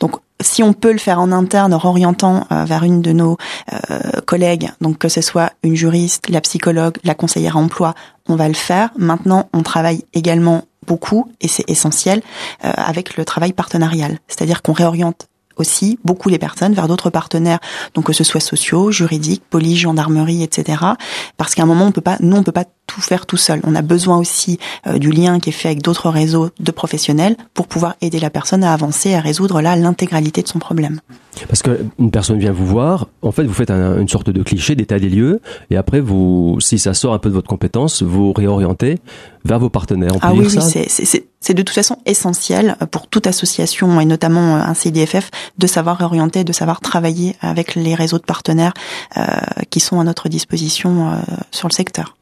Donc 0.00 0.16
si 0.40 0.62
on 0.62 0.72
peut 0.72 0.92
le 0.92 0.98
faire 0.98 1.20
en 1.20 1.32
interne, 1.32 1.74
en 1.74 1.84
orientant 1.84 2.46
euh, 2.52 2.64
vers 2.64 2.84
une 2.84 3.02
de 3.02 3.12
nos 3.12 3.36
collègues, 4.26 4.70
donc 4.80 4.98
que 4.98 5.08
ce 5.08 5.20
soit 5.20 5.52
une 5.62 5.74
juriste, 5.74 6.28
la 6.28 6.40
psychologue, 6.40 6.96
la 7.04 7.14
conseillère 7.14 7.56
emploi, 7.56 7.94
on 8.28 8.36
va 8.36 8.48
le 8.48 8.54
faire. 8.54 8.90
Maintenant, 8.96 9.48
on 9.52 9.62
travaille 9.62 10.04
également 10.14 10.64
beaucoup, 10.86 11.30
et 11.40 11.48
c'est 11.48 11.68
essentiel, 11.68 12.22
avec 12.60 13.16
le 13.16 13.24
travail 13.24 13.52
partenarial. 13.52 14.18
C'est-à-dire 14.26 14.62
qu'on 14.62 14.72
réoriente 14.72 15.27
aussi 15.58 15.98
beaucoup 16.04 16.28
les 16.28 16.38
personnes 16.38 16.74
vers 16.74 16.88
d'autres 16.88 17.10
partenaires, 17.10 17.58
donc 17.94 18.06
que 18.06 18.12
ce 18.12 18.24
soit 18.24 18.40
sociaux, 18.40 18.90
juridiques, 18.90 19.42
police, 19.48 19.78
gendarmerie, 19.78 20.42
etc. 20.42 20.82
Parce 21.36 21.54
qu'à 21.54 21.62
un 21.62 21.66
moment, 21.66 21.86
on 21.86 21.92
peut 21.92 22.00
pas, 22.00 22.16
nous, 22.20 22.36
on 22.36 22.42
peut 22.42 22.52
pas 22.52 22.64
tout 22.86 23.00
faire 23.00 23.26
tout 23.26 23.36
seul. 23.36 23.60
On 23.64 23.74
a 23.74 23.82
besoin 23.82 24.18
aussi 24.18 24.58
euh, 24.86 24.98
du 24.98 25.10
lien 25.10 25.38
qui 25.38 25.50
est 25.50 25.52
fait 25.52 25.68
avec 25.68 25.82
d'autres 25.82 26.08
réseaux 26.08 26.48
de 26.58 26.70
professionnels 26.72 27.36
pour 27.54 27.68
pouvoir 27.68 27.94
aider 28.00 28.18
la 28.18 28.30
personne 28.30 28.64
à 28.64 28.72
avancer, 28.72 29.14
à 29.14 29.20
résoudre 29.20 29.60
là 29.60 29.76
l'intégralité 29.76 30.42
de 30.42 30.48
son 30.48 30.58
problème. 30.58 31.00
Parce 31.46 31.62
qu'une 31.62 32.10
personne 32.10 32.38
vient 32.38 32.52
vous 32.52 32.66
voir, 32.66 33.06
en 33.22 33.30
fait, 33.30 33.44
vous 33.44 33.52
faites 33.52 33.70
une 33.70 34.08
sorte 34.08 34.30
de 34.30 34.42
cliché 34.42 34.74
d'état 34.74 34.98
des 34.98 35.08
lieux, 35.08 35.40
et 35.70 35.76
après, 35.76 36.00
vous, 36.00 36.56
si 36.60 36.78
ça 36.78 36.94
sort 36.94 37.14
un 37.14 37.18
peu 37.18 37.28
de 37.28 37.34
votre 37.34 37.48
compétence, 37.48 38.02
vous 38.02 38.32
réorientez 38.32 38.98
vers 39.44 39.58
vos 39.58 39.70
partenaires. 39.70 40.12
ah 40.20 40.32
oui, 40.34 40.48
c'est 40.50 41.26
de 41.48 41.62
toute 41.62 41.74
façon 41.74 41.96
essentiel 42.06 42.76
pour 42.90 43.06
toute 43.06 43.26
association 43.26 44.00
et 44.00 44.04
notamment 44.04 44.56
un 44.56 44.74
CDFF 44.74 45.30
de 45.56 45.66
savoir 45.66 45.98
réorienter, 45.98 46.44
de 46.44 46.52
savoir 46.52 46.80
travailler 46.80 47.36
avec 47.40 47.74
les 47.74 47.94
réseaux 47.94 48.18
de 48.18 48.24
partenaires 48.24 48.74
euh, 49.16 49.22
qui 49.70 49.80
sont 49.80 50.00
à 50.00 50.04
notre 50.04 50.28
disposition 50.28 51.10
euh, 51.10 51.16
sur 51.50 51.68
le 51.68 51.72
secteur. 51.72 52.16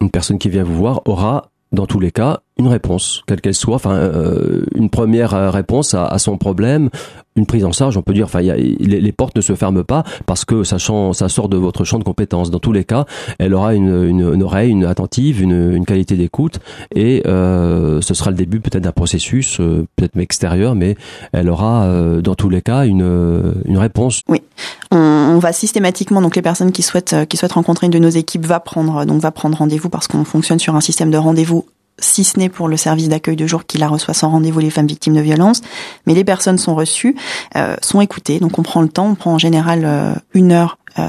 Une 0.00 0.10
personne 0.10 0.38
qui 0.38 0.48
vient 0.48 0.64
vous 0.64 0.76
voir 0.76 1.02
aura 1.04 1.50
dans 1.72 1.86
tous 1.86 2.00
les 2.00 2.10
cas 2.10 2.40
une 2.58 2.68
réponse, 2.68 3.22
quelle 3.26 3.40
qu'elle 3.40 3.54
soit, 3.54 3.74
enfin 3.74 3.94
euh, 3.94 4.64
une 4.74 4.90
première 4.90 5.34
euh, 5.34 5.50
réponse 5.50 5.94
à, 5.94 6.18
son 6.18 6.38
problème, 6.38 6.90
une 7.36 7.46
prise 7.46 7.64
en 7.64 7.72
charge, 7.72 7.96
on 7.96 8.02
peut 8.02 8.14
dire, 8.14 8.26
enfin 8.26 8.40
les, 8.40 9.12
portes 9.12 9.36
ne 9.36 9.40
se 9.40 9.54
ferment 9.54 9.84
pas 9.84 10.04
parce 10.26 10.44
que 10.44 10.64
ça, 10.64 10.78
ça 10.78 11.28
sort 11.28 11.48
de 11.48 11.56
votre 11.56 11.84
champ 11.84 11.98
de 11.98 12.04
compétences. 12.04 12.50
Dans 12.50 12.58
tous 12.58 12.72
les 12.72 12.84
cas, 12.84 13.04
elle 13.38 13.54
aura 13.54 13.74
une, 13.74 14.42
oreille, 14.42 14.70
une 14.70 14.84
attentive, 14.84 15.42
une, 15.42 15.84
qualité 15.86 16.16
d'écoute 16.16 16.58
et 16.94 17.22
euh, 17.26 18.00
ce 18.00 18.14
sera 18.14 18.30
le 18.30 18.36
début 18.36 18.60
peut-être 18.60 18.82
d'un 18.82 18.92
processus, 18.92 19.60
euh, 19.60 19.86
peut-être 19.96 20.16
extérieur, 20.18 20.74
mais 20.74 20.96
elle 21.32 21.48
aura 21.48 21.84
euh, 21.84 22.20
dans 22.20 22.34
tous 22.34 22.48
les 22.48 22.62
cas 22.62 22.86
une, 22.86 23.54
une 23.64 23.78
réponse. 23.78 24.22
Oui, 24.28 24.42
on, 24.90 24.96
on, 24.96 25.38
va 25.38 25.52
systématiquement 25.52 26.20
donc 26.20 26.34
les 26.34 26.42
personnes 26.42 26.72
qui 26.72 26.82
souhaitent 26.82 27.14
qui 27.28 27.36
souhaitent 27.36 27.52
rencontrer 27.52 27.86
une 27.86 27.92
de 27.92 27.98
nos 27.98 28.08
équipes 28.08 28.46
va 28.46 28.58
prendre 28.58 29.04
donc 29.04 29.20
va 29.20 29.30
prendre 29.30 29.58
rendez-vous 29.58 29.90
parce 29.90 30.08
qu'on 30.08 30.24
fonctionne 30.24 30.58
sur 30.58 30.74
un 30.74 30.80
système 30.80 31.10
de 31.10 31.18
rendez-vous 31.18 31.66
si 31.98 32.24
ce 32.24 32.38
n'est 32.38 32.48
pour 32.48 32.68
le 32.68 32.76
service 32.76 33.08
d'accueil 33.08 33.36
de 33.36 33.46
jour 33.46 33.66
qui 33.66 33.78
la 33.78 33.88
reçoit 33.88 34.14
sans 34.14 34.30
rendez-vous 34.30 34.60
les 34.60 34.70
femmes 34.70 34.86
victimes 34.86 35.14
de 35.14 35.20
violences, 35.20 35.62
mais 36.06 36.14
les 36.14 36.24
personnes 36.24 36.58
sont 36.58 36.74
reçues, 36.74 37.16
euh, 37.56 37.76
sont 37.82 38.00
écoutées, 38.00 38.38
donc 38.38 38.58
on 38.58 38.62
prend 38.62 38.82
le 38.82 38.88
temps, 38.88 39.08
on 39.08 39.14
prend 39.14 39.34
en 39.34 39.38
général 39.38 39.84
euh, 39.84 40.12
une 40.34 40.52
heure 40.52 40.78
euh, 40.98 41.08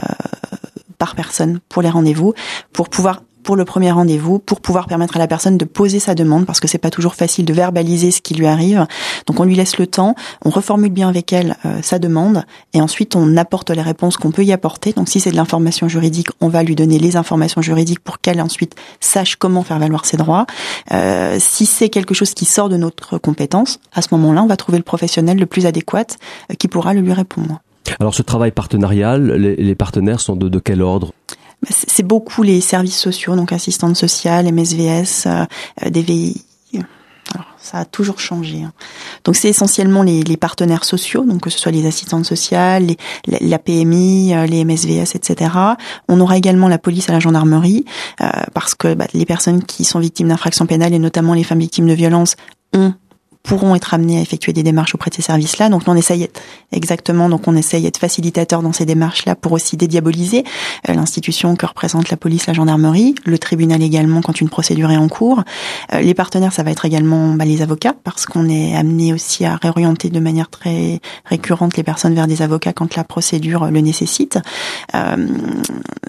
par 0.97 1.15
personne 1.15 1.59
pour 1.69 1.81
les 1.81 1.89
rendez-vous, 1.89 2.33
pour 2.73 2.89
pouvoir 2.89 3.21
pour 3.47 3.55
le 3.55 3.63
premier 3.63 3.91
rendez-vous 3.91 4.39
pour 4.39 4.59
pouvoir 4.59 4.87
permettre 4.87 5.15
à 5.15 5.19
la 5.19 5.27
personne 5.27 5.57
de 5.57 5.63
poser 5.63 5.99
sa 5.99 6.15
demande 6.15 6.45
parce 6.45 6.59
que 6.59 6.67
c'est 6.67 6.77
pas 6.77 6.89
toujours 6.89 7.15
facile 7.15 7.45
de 7.45 7.53
verbaliser 7.53 8.11
ce 8.11 8.19
qui 8.19 8.33
lui 8.33 8.45
arrive. 8.45 8.85
Donc 9.25 9.39
on 9.39 9.45
lui 9.45 9.55
laisse 9.55 9.77
le 9.77 9.87
temps, 9.87 10.15
on 10.43 10.49
reformule 10.49 10.91
bien 10.91 11.07
avec 11.07 11.31
elle 11.31 11.55
euh, 11.63 11.79
sa 11.81 11.97
demande 11.97 12.43
et 12.73 12.81
ensuite 12.81 13.15
on 13.15 13.37
apporte 13.37 13.69
les 13.69 13.81
réponses 13.81 14.17
qu'on 14.17 14.31
peut 14.31 14.43
y 14.43 14.51
apporter. 14.51 14.91
Donc 14.91 15.07
si 15.07 15.21
c'est 15.21 15.31
de 15.31 15.37
l'information 15.37 15.87
juridique, 15.87 16.27
on 16.41 16.49
va 16.49 16.61
lui 16.61 16.75
donner 16.75 16.99
les 16.99 17.15
informations 17.15 17.61
juridiques 17.61 18.01
pour 18.01 18.19
qu'elle 18.19 18.41
ensuite 18.41 18.75
sache 18.99 19.37
comment 19.37 19.63
faire 19.63 19.79
valoir 19.79 20.03
ses 20.03 20.17
droits. 20.17 20.45
Euh, 20.91 21.37
si 21.39 21.65
c'est 21.65 21.87
quelque 21.87 22.13
chose 22.13 22.33
qui 22.33 22.43
sort 22.43 22.67
de 22.67 22.75
notre 22.75 23.17
compétence, 23.17 23.79
à 23.93 24.01
ce 24.01 24.09
moment-là, 24.11 24.43
on 24.43 24.47
va 24.47 24.57
trouver 24.57 24.77
le 24.77 24.83
professionnel 24.83 25.37
le 25.37 25.45
plus 25.45 25.65
adéquat 25.65 26.17
euh, 26.51 26.55
qui 26.55 26.67
pourra 26.67 26.93
le 26.93 26.99
lui 26.99 27.13
répondre. 27.13 27.61
Alors 28.01 28.13
ce 28.13 28.23
travail 28.23 28.51
partenarial, 28.51 29.31
les, 29.31 29.55
les 29.55 29.75
partenaires 29.75 30.19
sont 30.19 30.35
de, 30.35 30.49
de 30.49 30.59
quel 30.59 30.81
ordre? 30.81 31.13
C'est 31.69 32.03
beaucoup 32.03 32.43
les 32.43 32.61
services 32.61 32.99
sociaux, 32.99 33.35
donc 33.35 33.51
assistantes 33.51 33.95
sociales, 33.95 34.51
MSVS, 34.51 35.25
euh, 35.25 35.45
euh 35.83 35.89
DVI. 35.89 36.43
Alors, 37.33 37.47
ça 37.57 37.79
a 37.79 37.85
toujours 37.85 38.21
changé. 38.21 38.63
Hein. 38.63 38.71
Donc 39.25 39.35
c'est 39.35 39.49
essentiellement 39.49 40.01
les, 40.01 40.23
les, 40.23 40.37
partenaires 40.37 40.85
sociaux, 40.85 41.25
donc 41.25 41.41
que 41.41 41.49
ce 41.49 41.59
soit 41.59 41.73
les 41.73 41.85
assistantes 41.85 42.25
sociales, 42.25 42.87
les, 43.25 43.37
la 43.41 43.59
PMI, 43.59 44.33
euh, 44.33 44.45
les 44.45 44.63
MSVS, 44.63 45.15
etc. 45.15 45.51
On 46.07 46.21
aura 46.21 46.37
également 46.37 46.69
la 46.69 46.77
police 46.77 47.09
et 47.09 47.11
la 47.11 47.19
gendarmerie, 47.19 47.83
euh, 48.21 48.29
parce 48.53 48.75
que 48.75 48.93
bah, 48.93 49.07
les 49.13 49.25
personnes 49.25 49.63
qui 49.63 49.83
sont 49.83 49.99
victimes 49.99 50.29
d'infractions 50.29 50.65
pénales 50.65 50.93
et 50.93 50.99
notamment 50.99 51.33
les 51.33 51.43
femmes 51.43 51.59
victimes 51.59 51.87
de 51.87 51.93
violences 51.93 52.37
ont 52.73 52.93
pourront 53.47 53.75
être 53.75 53.93
amenés 53.93 54.19
à 54.19 54.21
effectuer 54.21 54.51
des 54.51 54.61
démarches 54.61 54.93
auprès 54.93 55.09
de 55.09 55.15
ces 55.15 55.21
services-là. 55.21 55.69
Donc, 55.69 55.83
on 55.87 55.95
essaye 55.95 56.29
exactement, 56.73 57.29
donc 57.29 57.47
on 57.47 57.55
essaye 57.55 57.83
d'être 57.83 57.97
facilitateur 57.97 58.61
dans 58.61 58.73
ces 58.73 58.85
démarches-là 58.85 59.35
pour 59.35 59.53
aussi 59.53 59.77
dédiaboliser 59.77 60.43
euh, 60.89 60.93
l'institution 60.93 61.55
que 61.55 61.65
représente 61.65 62.09
la 62.09 62.17
police, 62.17 62.45
la 62.47 62.53
gendarmerie, 62.53 63.15
le 63.25 63.39
tribunal 63.39 63.81
également 63.81 64.21
quand 64.21 64.41
une 64.41 64.49
procédure 64.49 64.91
est 64.91 64.97
en 64.97 65.07
cours. 65.07 65.43
Euh, 65.93 66.01
les 66.01 66.13
partenaires, 66.13 66.51
ça 66.51 66.63
va 66.63 66.71
être 66.71 66.83
également 66.83 67.33
bah, 67.35 67.45
les 67.45 67.61
avocats 67.61 67.93
parce 68.03 68.25
qu'on 68.25 68.49
est 68.49 68.75
amené 68.75 69.13
aussi 69.13 69.45
à 69.45 69.55
réorienter 69.55 70.09
de 70.09 70.19
manière 70.19 70.49
très 70.49 70.99
récurrente 71.23 71.77
les 71.77 71.83
personnes 71.83 72.15
vers 72.15 72.27
des 72.27 72.41
avocats 72.41 72.73
quand 72.73 72.97
la 72.97 73.05
procédure 73.05 73.71
le 73.71 73.79
nécessite. 73.79 74.39
Euh, 74.93 75.27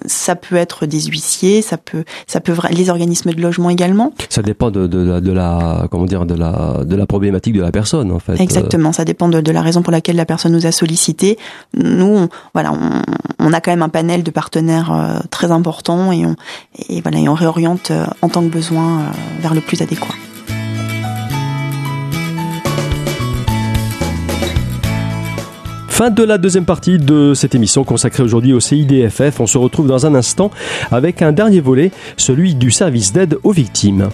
ça 0.05 0.35
peut 0.35 0.57
être 0.57 0.85
des 0.85 1.03
huissiers, 1.03 1.61
ça 1.61 1.77
peut, 1.77 2.03
ça 2.27 2.41
peut 2.41 2.53
les 2.71 2.89
organismes 2.89 3.31
de 3.31 3.41
logement 3.41 3.69
également. 3.69 4.13
Ça 4.27 4.41
dépend 4.41 4.71
de, 4.71 5.31
la, 5.31 5.87
comment 5.89 6.05
dire, 6.05 6.25
de 6.25 6.35
la, 6.35 6.83
de 6.83 6.95
la 6.95 7.05
problématique 7.05 7.28
de 7.31 7.61
la 7.61 7.71
personne 7.71 8.11
en 8.11 8.19
fait. 8.19 8.39
Exactement, 8.39 8.91
ça 8.91 9.05
dépend 9.05 9.29
de, 9.29 9.51
la 9.51 9.61
raison 9.61 9.81
pour 9.81 9.91
laquelle 9.91 10.15
la 10.15 10.25
personne 10.25 10.53
nous 10.53 10.65
a 10.65 10.71
sollicité. 10.71 11.37
Nous, 11.73 12.05
on, 12.05 12.29
voilà, 12.53 12.73
on, 13.39 13.53
a 13.53 13.61
quand 13.61 13.71
même 13.71 13.81
un 13.81 13.89
panel 13.89 14.23
de 14.23 14.31
partenaires 14.31 15.21
très 15.31 15.51
important 15.51 16.11
et 16.11 16.25
on, 16.25 16.35
et 16.89 17.01
voilà, 17.01 17.19
et 17.19 17.29
on 17.29 17.33
réoriente 17.33 17.91
en 18.21 18.29
tant 18.29 18.41
que 18.41 18.49
besoin 18.49 19.05
vers 19.41 19.53
le 19.53 19.61
plus 19.61 19.81
adéquat. 19.81 20.13
Fin 25.99 26.11
de 26.11 26.23
la 26.23 26.37
deuxième 26.37 26.63
partie 26.63 26.97
de 26.97 27.33
cette 27.33 27.55
émission 27.55 27.83
consacrée 27.83 28.23
aujourd'hui 28.23 28.53
au 28.53 28.61
CIDFF. 28.61 29.41
On 29.41 29.47
se 29.47 29.57
retrouve 29.57 29.85
dans 29.85 30.05
un 30.05 30.15
instant 30.15 30.49
avec 30.91 31.21
un 31.21 31.33
dernier 31.33 31.59
volet, 31.59 31.91
celui 32.15 32.55
du 32.55 32.71
service 32.71 33.11
d'aide 33.11 33.37
aux 33.43 33.51
victimes. 33.51 34.07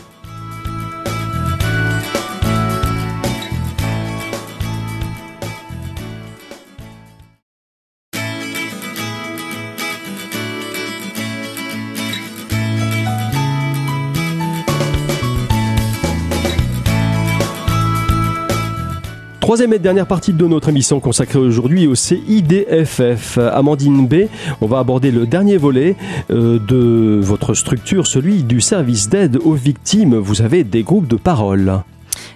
Troisième 19.56 19.72
et 19.72 19.80
dernière 19.80 20.06
partie 20.06 20.34
de 20.34 20.46
notre 20.48 20.68
émission 20.68 21.00
consacrée 21.00 21.40
aujourd'hui 21.40 21.88
au 21.88 21.96
CIDFF. 21.96 23.38
Amandine 23.38 24.06
B, 24.06 24.28
on 24.60 24.66
va 24.66 24.80
aborder 24.80 25.12
le 25.12 25.26
dernier 25.26 25.56
volet 25.56 25.96
euh, 26.30 26.60
de 26.60 27.22
votre 27.24 27.54
structure, 27.54 28.06
celui 28.06 28.44
du 28.44 28.60
service 28.60 29.08
d'aide 29.08 29.38
aux 29.38 29.54
victimes. 29.54 30.16
Vous 30.16 30.42
avez 30.42 30.66
des 30.66 30.84
groupes 30.84 31.08
de 31.08 31.16
parole. 31.16 31.80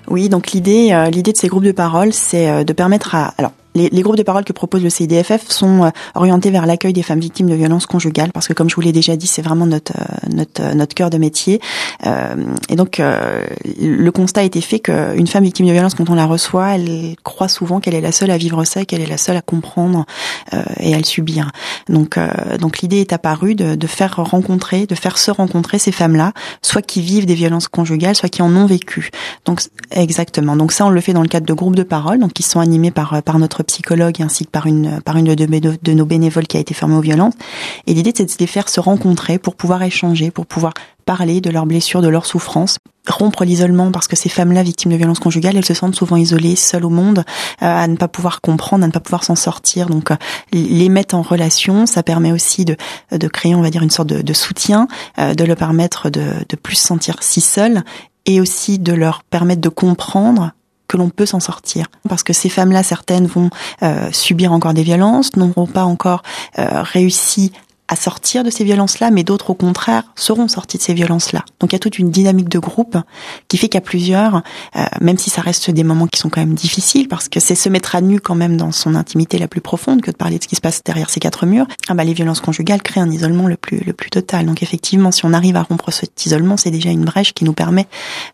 Oui, 0.07 0.29
donc 0.29 0.51
l'idée, 0.51 0.93
euh, 0.93 1.09
l'idée 1.09 1.33
de 1.33 1.37
ces 1.37 1.49
groupes 1.49 1.65
de 1.65 1.73
parole, 1.73 2.13
c'est 2.13 2.49
euh, 2.49 2.63
de 2.63 2.71
permettre 2.71 3.15
à, 3.15 3.33
alors 3.37 3.51
les, 3.75 3.89
les, 3.89 4.01
groupes 4.01 4.15
de 4.15 4.23
parole 4.23 4.43
que 4.43 4.53
propose 4.53 4.83
le 4.83 4.89
CIDFF 4.89 5.49
sont 5.49 5.85
euh, 5.85 5.89
orientés 6.15 6.49
vers 6.49 6.65
l'accueil 6.65 6.93
des 6.93 7.03
femmes 7.03 7.19
victimes 7.19 7.47
de 7.47 7.55
violences 7.55 7.85
conjugales, 7.85 8.31
parce 8.31 8.47
que 8.47 8.53
comme 8.53 8.69
je 8.69 8.75
vous 8.75 8.81
l'ai 8.81 8.91
déjà 8.91 9.15
dit, 9.15 9.27
c'est 9.27 9.41
vraiment 9.41 9.65
notre 9.65 9.93
euh, 9.97 10.29
notre 10.33 10.61
euh, 10.61 10.73
notre 10.73 10.95
cœur 10.95 11.09
de 11.09 11.17
métier. 11.17 11.61
Euh, 12.05 12.35
et 12.69 12.75
donc 12.75 12.99
le 12.99 14.09
constat 14.11 14.41
a 14.41 14.43
été 14.43 14.61
fait 14.61 14.79
qu'une 14.79 15.27
femme 15.27 15.43
victime 15.43 15.67
de 15.67 15.71
violence, 15.71 15.93
quand 15.95 16.09
on 16.09 16.15
la 16.15 16.25
reçoit, 16.25 16.75
elle 16.75 17.15
croit 17.23 17.47
souvent 17.47 17.79
qu'elle 17.79 17.95
est 17.95 18.01
la 18.01 18.11
seule 18.11 18.31
à 18.31 18.37
vivre 18.37 18.63
ça, 18.63 18.85
qu'elle 18.85 19.01
est 19.01 19.07
la 19.07 19.17
seule 19.17 19.37
à 19.37 19.41
comprendre 19.41 20.05
et 20.79 20.93
à 20.93 20.97
le 20.97 21.03
subir. 21.03 21.51
Donc 21.87 22.17
donc 22.59 22.79
l'idée 22.79 22.99
est 22.99 23.13
apparue 23.13 23.55
de, 23.55 23.75
de 23.75 23.87
faire 23.87 24.15
rencontrer, 24.17 24.85
de 24.85 24.95
faire 24.95 25.17
se 25.17 25.31
rencontrer 25.31 25.79
ces 25.79 25.91
femmes-là, 25.91 26.33
soit 26.61 26.81
qui 26.81 27.01
vivent 27.01 27.25
des 27.25 27.35
violences 27.35 27.67
conjugales, 27.67 28.15
soit 28.15 28.29
qui 28.29 28.41
en 28.41 28.55
ont 28.55 28.65
vécu. 28.65 29.09
Donc 29.45 29.61
exactement. 29.91 30.55
Donc 30.55 30.71
ça, 30.71 30.85
on 30.85 30.89
le 30.89 31.01
fait 31.01 31.13
dans 31.13 31.21
le 31.21 31.27
cadre 31.27 31.45
de 31.45 31.53
groupes 31.53 31.75
de 31.75 31.83
parole, 31.83 32.19
donc 32.19 32.33
qui 32.33 32.43
sont 32.43 32.59
animés 32.59 32.91
par 32.91 33.21
par 33.23 33.39
notre 33.39 33.58
psychologue 33.63 34.21
ainsi 34.21 34.45
que 34.45 34.51
par 34.51 34.65
une, 34.65 35.01
par 35.01 35.17
une 35.17 35.35
de, 35.35 35.93
nos 35.93 36.05
bénévoles 36.05 36.47
qui 36.47 36.57
a 36.57 36.59
été 36.59 36.73
formée 36.73 36.95
aux 36.95 37.01
violences. 37.01 37.33
Et 37.87 37.93
l'idée, 37.93 38.13
c'est 38.15 38.25
de 38.25 38.31
les 38.39 38.47
faire 38.47 38.69
se 38.69 38.79
rencontrer 38.79 39.39
pour 39.39 39.55
pouvoir 39.55 39.83
échanger, 39.83 40.31
pour 40.31 40.45
pouvoir 40.45 40.73
parler 41.05 41.41
de 41.41 41.49
leurs 41.49 41.65
blessures, 41.65 42.01
de 42.01 42.07
leurs 42.07 42.27
souffrances, 42.27 42.77
rompre 43.07 43.43
l'isolement 43.43 43.91
parce 43.91 44.07
que 44.07 44.15
ces 44.15 44.29
femmes-là, 44.29 44.61
victimes 44.61 44.91
de 44.91 44.97
violences 44.97 45.19
conjugales, 45.19 45.57
elles 45.57 45.65
se 45.65 45.73
sentent 45.73 45.95
souvent 45.95 46.17
isolées, 46.17 46.55
seules 46.55 46.85
au 46.85 46.89
monde, 46.89 47.19
euh, 47.63 47.65
à 47.65 47.87
ne 47.87 47.95
pas 47.95 48.07
pouvoir 48.07 48.41
comprendre, 48.41 48.83
à 48.83 48.87
ne 48.87 48.91
pas 48.91 48.99
pouvoir 48.99 49.23
s'en 49.23 49.35
sortir. 49.35 49.87
Donc, 49.87 50.11
euh, 50.11 50.15
les 50.53 50.89
mettre 50.89 51.15
en 51.15 51.23
relation, 51.23 51.87
ça 51.87 52.03
permet 52.03 52.31
aussi 52.31 52.65
de, 52.65 52.77
de 53.11 53.27
créer, 53.27 53.55
on 53.55 53.61
va 53.61 53.71
dire, 53.71 53.81
une 53.81 53.89
sorte 53.89 54.09
de, 54.09 54.21
de 54.21 54.33
soutien, 54.33 54.87
euh, 55.17 55.33
de 55.33 55.43
leur 55.43 55.57
permettre 55.57 56.09
de, 56.09 56.33
de 56.47 56.55
plus 56.55 56.75
se 56.75 56.85
sentir 56.85 57.15
si 57.21 57.41
seules 57.41 57.83
et 58.25 58.39
aussi 58.39 58.77
de 58.77 58.93
leur 58.93 59.23
permettre 59.23 59.61
de 59.61 59.69
comprendre 59.69 60.51
que 60.89 60.97
l'on 60.97 61.09
peut 61.09 61.25
s'en 61.25 61.39
sortir. 61.39 61.85
Parce 62.09 62.23
que 62.23 62.33
ces 62.33 62.49
femmes-là, 62.49 62.83
certaines 62.83 63.27
vont 63.27 63.49
euh, 63.83 64.11
subir 64.11 64.51
encore 64.51 64.73
des 64.73 64.83
violences, 64.83 65.37
n'auront 65.37 65.67
pas 65.67 65.85
encore 65.85 66.23
euh, 66.57 66.81
réussi 66.81 67.53
à 67.89 67.95
sortir 67.95 68.43
de 68.43 68.51
ces 68.51 68.63
violences-là, 68.63 69.09
mais 69.09 69.23
d'autres 69.23 69.49
au 69.49 69.55
contraire 69.55 70.03
seront 70.15 70.47
sorties 70.47 70.77
de 70.77 70.83
ces 70.83 70.93
violences-là. 70.93 71.43
Donc 71.59 71.71
il 71.71 71.73
y 71.73 71.75
a 71.75 71.79
toute 71.79 71.97
une 71.97 72.11
dynamique 72.11 72.47
de 72.47 72.59
groupe 72.59 72.97
qui 73.47 73.57
fait 73.57 73.67
qu'à 73.67 73.81
plusieurs, 73.81 74.43
euh, 74.75 74.85
même 75.01 75.17
si 75.17 75.31
ça 75.31 75.41
reste 75.41 75.71
des 75.71 75.83
moments 75.83 76.05
qui 76.05 76.19
sont 76.19 76.29
quand 76.29 76.39
même 76.39 76.53
difficiles, 76.53 77.07
parce 77.07 77.29
que 77.29 77.39
c'est 77.39 77.55
se 77.55 77.67
mettre 77.67 77.95
à 77.95 78.01
nu 78.01 78.19
quand 78.19 78.35
même 78.35 78.57
dans 78.57 78.71
son 78.71 78.93
intimité 78.93 79.39
la 79.39 79.47
plus 79.47 79.61
profonde 79.61 80.01
que 80.01 80.11
de 80.11 80.15
parler 80.15 80.37
de 80.37 80.43
ce 80.43 80.47
qui 80.47 80.55
se 80.55 80.61
passe 80.61 80.83
derrière 80.83 81.09
ces 81.09 81.19
quatre 81.19 81.47
murs, 81.47 81.65
ah 81.87 81.95
bah, 81.95 82.03
les 82.03 82.13
violences 82.13 82.41
conjugales 82.41 82.83
créent 82.83 83.01
un 83.01 83.09
isolement 83.09 83.47
le 83.47 83.57
plus, 83.57 83.79
le 83.83 83.93
plus 83.93 84.11
total. 84.11 84.45
Donc 84.45 84.61
effectivement, 84.61 85.11
si 85.11 85.25
on 85.25 85.33
arrive 85.33 85.55
à 85.55 85.63
rompre 85.63 85.91
cet 85.91 86.25
isolement, 86.25 86.57
c'est 86.57 86.71
déjà 86.71 86.91
une 86.91 87.05
brèche 87.05 87.33
qui 87.33 87.43
nous 87.43 87.53
permet 87.53 87.87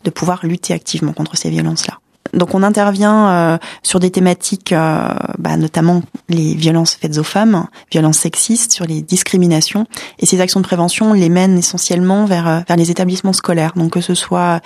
de 0.04 0.10
pouvoir 0.10 0.44
lutter 0.44 0.74
activement 0.74 1.14
contre 1.14 1.36
ces 1.36 1.48
violences-là. 1.48 1.98
Donc 2.36 2.54
on 2.54 2.62
intervient 2.62 3.30
euh, 3.30 3.58
sur 3.82 3.98
des 3.98 4.10
thématiques, 4.10 4.72
euh, 4.72 5.08
bah, 5.38 5.56
notamment 5.56 6.02
les 6.28 6.54
violences 6.54 6.94
faites 6.94 7.18
aux 7.18 7.24
femmes, 7.24 7.66
violences 7.90 8.18
sexistes, 8.18 8.72
sur 8.72 8.84
les 8.84 9.00
discriminations. 9.00 9.86
Et 10.18 10.26
ces 10.26 10.40
actions 10.40 10.60
de 10.60 10.66
prévention, 10.66 11.10
on 11.10 11.14
les 11.14 11.30
mène 11.30 11.58
essentiellement 11.58 12.26
vers, 12.26 12.46
euh, 12.46 12.60
vers 12.68 12.76
les 12.76 12.90
établissements 12.90 13.32
scolaires, 13.32 13.72
donc 13.74 13.92
que 13.92 14.00
ce 14.00 14.14
soit 14.14 14.60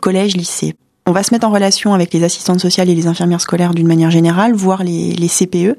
collège, 0.00 0.36
lycée. 0.36 0.74
On 1.06 1.12
va 1.12 1.22
se 1.24 1.34
mettre 1.34 1.46
en 1.46 1.50
relation 1.50 1.94
avec 1.94 2.12
les 2.12 2.22
assistantes 2.22 2.60
sociales 2.60 2.88
et 2.88 2.94
les 2.94 3.06
infirmières 3.08 3.40
scolaires 3.40 3.74
d'une 3.74 3.88
manière 3.88 4.10
générale, 4.10 4.52
voir 4.54 4.84
les, 4.84 5.12
les 5.12 5.28
CPE, 5.28 5.76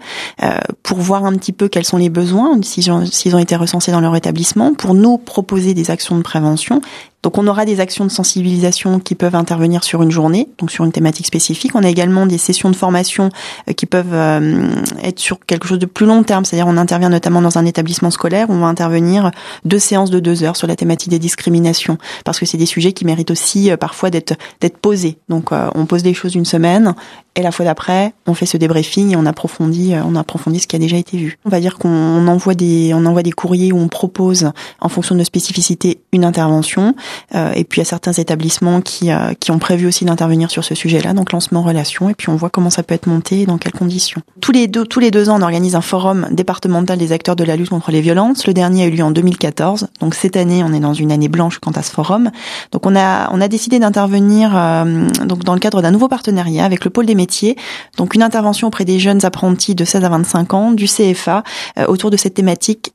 pour 0.83 0.97
voir 0.99 1.25
un 1.25 1.33
petit 1.37 1.53
peu 1.53 1.69
quels 1.69 1.85
sont 1.85 1.95
les 1.95 2.09
besoins, 2.09 2.59
s'ils 2.61 2.91
s'ils 3.09 3.35
ont 3.35 3.39
été 3.39 3.55
recensés 3.55 3.93
dans 3.93 4.01
leur 4.01 4.17
établissement, 4.17 4.73
pour 4.73 4.93
nous 4.93 5.17
proposer 5.17 5.73
des 5.73 5.91
actions 5.91 6.17
de 6.17 6.23
prévention 6.23 6.81
donc 7.23 7.37
on 7.37 7.47
aura 7.47 7.63
des 7.63 7.79
actions 7.79 8.05
de 8.05 8.11
sensibilisation 8.11 8.99
qui 8.99 9.15
peuvent 9.15 9.35
intervenir 9.35 9.85
sur 9.85 10.03
une 10.03 10.11
journée, 10.11 10.49
donc 10.57 10.71
sur 10.71 10.83
une 10.83 10.91
thématique 10.91 11.25
spécifique. 11.25 11.71
On 11.73 11.83
a 11.83 11.87
également 11.87 12.25
des 12.25 12.37
sessions 12.37 12.69
de 12.69 12.75
formation 12.75 13.29
euh, 13.69 13.73
qui 13.73 13.85
peuvent 13.85 14.13
euh, 14.13 14.67
être 15.01 15.19
sur 15.19 15.39
quelque 15.45 15.65
chose 15.65 15.79
de 15.79 15.85
plus 15.85 16.05
long 16.05 16.23
terme, 16.23 16.43
c'est-à-dire 16.43 16.67
on 16.67 16.75
intervient 16.75 17.09
notamment 17.09 17.41
dans 17.41 17.57
un 17.57 17.65
établissement 17.65 18.11
scolaire 18.11 18.49
où 18.49 18.53
on 18.53 18.59
va 18.59 18.67
intervenir 18.67 19.31
deux 19.63 19.79
séances 19.79 20.09
de 20.11 20.19
deux 20.19 20.43
heures 20.43 20.57
sur 20.57 20.67
la 20.67 20.75
thématique 20.75 21.09
des 21.09 21.19
discriminations, 21.19 21.97
parce 22.25 22.39
que 22.39 22.45
c'est 22.45 22.57
des 22.57 22.65
sujets 22.65 22.91
qui 22.91 23.05
méritent 23.05 23.31
aussi 23.31 23.71
euh, 23.71 23.77
parfois 23.77 24.09
d'être 24.09 24.35
posés. 24.81 25.17
Donc 25.29 25.51
on 25.51 25.85
pose 25.85 26.03
des 26.03 26.13
choses 26.13 26.35
une 26.35 26.45
semaine 26.45 26.93
et 27.35 27.41
la 27.41 27.51
fois 27.51 27.65
d'après, 27.65 28.13
on 28.27 28.35
fait 28.35 28.45
ce 28.45 28.57
débriefing 28.57 29.11
et 29.11 29.15
on 29.15 29.25
approfondit, 29.25 29.93
on 30.05 30.15
approfondit 30.15 30.59
ce 30.59 30.67
qui 30.67 30.75
a 30.75 30.79
déjà 30.79 30.97
été 30.97 31.17
vu. 31.17 31.39
On 31.45 31.49
va 31.49 31.59
dire 31.59 31.79
qu'on 31.79 32.27
envoie 32.27 32.53
des, 32.53 32.93
on 32.93 33.05
envoie 33.05 33.23
des 33.23 33.31
courriers 33.31 33.71
où 33.71 33.77
on 33.77 33.87
propose, 33.87 34.51
en 34.79 34.89
fonction 34.89 35.15
de 35.15 35.19
nos 35.19 35.25
spécificités, 35.25 35.99
une 36.11 36.25
intervention. 36.25 36.95
Euh, 37.35 37.51
et 37.55 37.63
puis 37.63 37.79
il 37.79 37.83
y 37.83 37.87
a 37.87 37.89
certains 37.89 38.13
établissements 38.13 38.81
qui, 38.81 39.11
euh, 39.11 39.33
qui 39.39 39.51
ont 39.51 39.59
prévu 39.59 39.87
aussi 39.87 40.05
d'intervenir 40.05 40.51
sur 40.51 40.63
ce 40.63 40.75
sujet-là, 40.75 41.13
donc 41.13 41.31
lancement 41.31 41.61
relation, 41.61 42.09
et 42.09 42.13
puis 42.13 42.29
on 42.29 42.35
voit 42.35 42.49
comment 42.49 42.69
ça 42.69 42.83
peut 42.83 42.95
être 42.95 43.07
monté 43.07 43.41
et 43.41 43.45
dans 43.45 43.57
quelles 43.57 43.73
conditions. 43.73 44.21
Tous 44.41 44.51
les 44.51 44.67
deux, 44.67 44.85
tous 44.85 44.99
les 44.99 45.11
deux 45.11 45.29
ans, 45.29 45.39
on 45.39 45.41
organise 45.41 45.75
un 45.75 45.81
forum 45.81 46.27
départemental 46.31 46.97
des 46.97 47.11
acteurs 47.11 47.35
de 47.35 47.43
la 47.43 47.55
lutte 47.55 47.69
contre 47.69 47.91
les 47.91 48.01
violences. 48.01 48.47
Le 48.47 48.53
dernier 48.53 48.83
a 48.83 48.87
eu 48.87 48.91
lieu 48.91 49.03
en 49.03 49.11
2014, 49.11 49.87
donc 49.99 50.15
cette 50.15 50.37
année, 50.37 50.63
on 50.63 50.73
est 50.73 50.79
dans 50.79 50.93
une 50.93 51.11
année 51.11 51.29
blanche 51.29 51.59
quant 51.59 51.71
à 51.71 51.81
ce 51.81 51.91
forum. 51.91 52.31
Donc 52.71 52.85
on 52.85 52.95
a, 52.95 53.29
on 53.31 53.41
a 53.41 53.47
décidé 53.47 53.79
d'intervenir 53.79 54.51
euh, 54.55 55.07
donc 55.25 55.43
dans 55.43 55.53
le 55.53 55.59
cadre 55.59 55.81
d'un 55.81 55.91
nouveau 55.91 56.07
partenariat 56.07 56.65
avec 56.65 56.83
le 56.85 56.89
pôle 56.89 57.05
des 57.05 57.15
métiers, 57.15 57.55
donc 57.97 58.15
une 58.15 58.23
intervention 58.23 58.67
auprès 58.67 58.85
des 58.85 58.99
jeunes 58.99 59.25
apprentis 59.25 59.75
de 59.75 59.85
16 59.85 60.03
à 60.03 60.09
25 60.09 60.53
ans 60.53 60.71
du 60.71 60.85
CFA 60.85 61.43
autour 61.87 62.09
de 62.09 62.17
cette 62.17 62.33
thématique 62.33 62.93